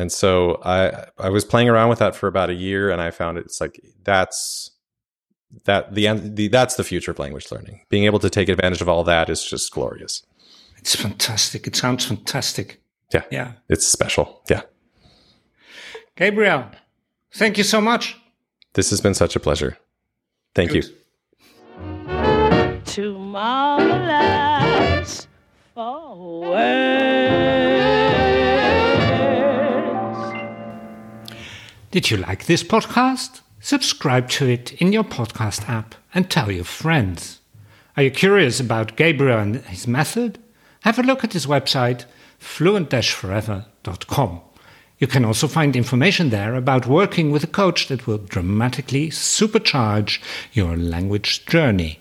[0.00, 3.10] And so I I was playing around with that for about a year, and I
[3.10, 4.70] found it's like that's
[5.64, 7.82] that the, the that's the future of language learning.
[7.88, 10.22] Being able to take advantage of all that is just glorious.
[10.78, 11.66] It's fantastic.
[11.66, 12.80] It sounds fantastic.
[13.12, 13.52] Yeah, Yeah.
[13.68, 14.42] it's special.
[14.48, 14.62] Yeah,
[16.16, 16.66] Gabriel,
[17.34, 18.16] thank you so much.
[18.74, 19.76] this has been such a pleasure.
[20.54, 20.82] Thank you.
[20.82, 20.96] Good.
[22.86, 25.26] too marvelous
[25.74, 26.40] for
[31.90, 33.40] Did you like this podcast?
[33.58, 37.40] Subscribe to it in your podcast app and tell your friends.
[37.96, 40.38] Are you curious about Gabriel and his method?
[40.82, 42.04] Have a look at his website,
[42.38, 44.40] fluent-forever.com.
[44.98, 50.20] You can also find information there about working with a coach that will dramatically supercharge
[50.52, 51.98] your language journey.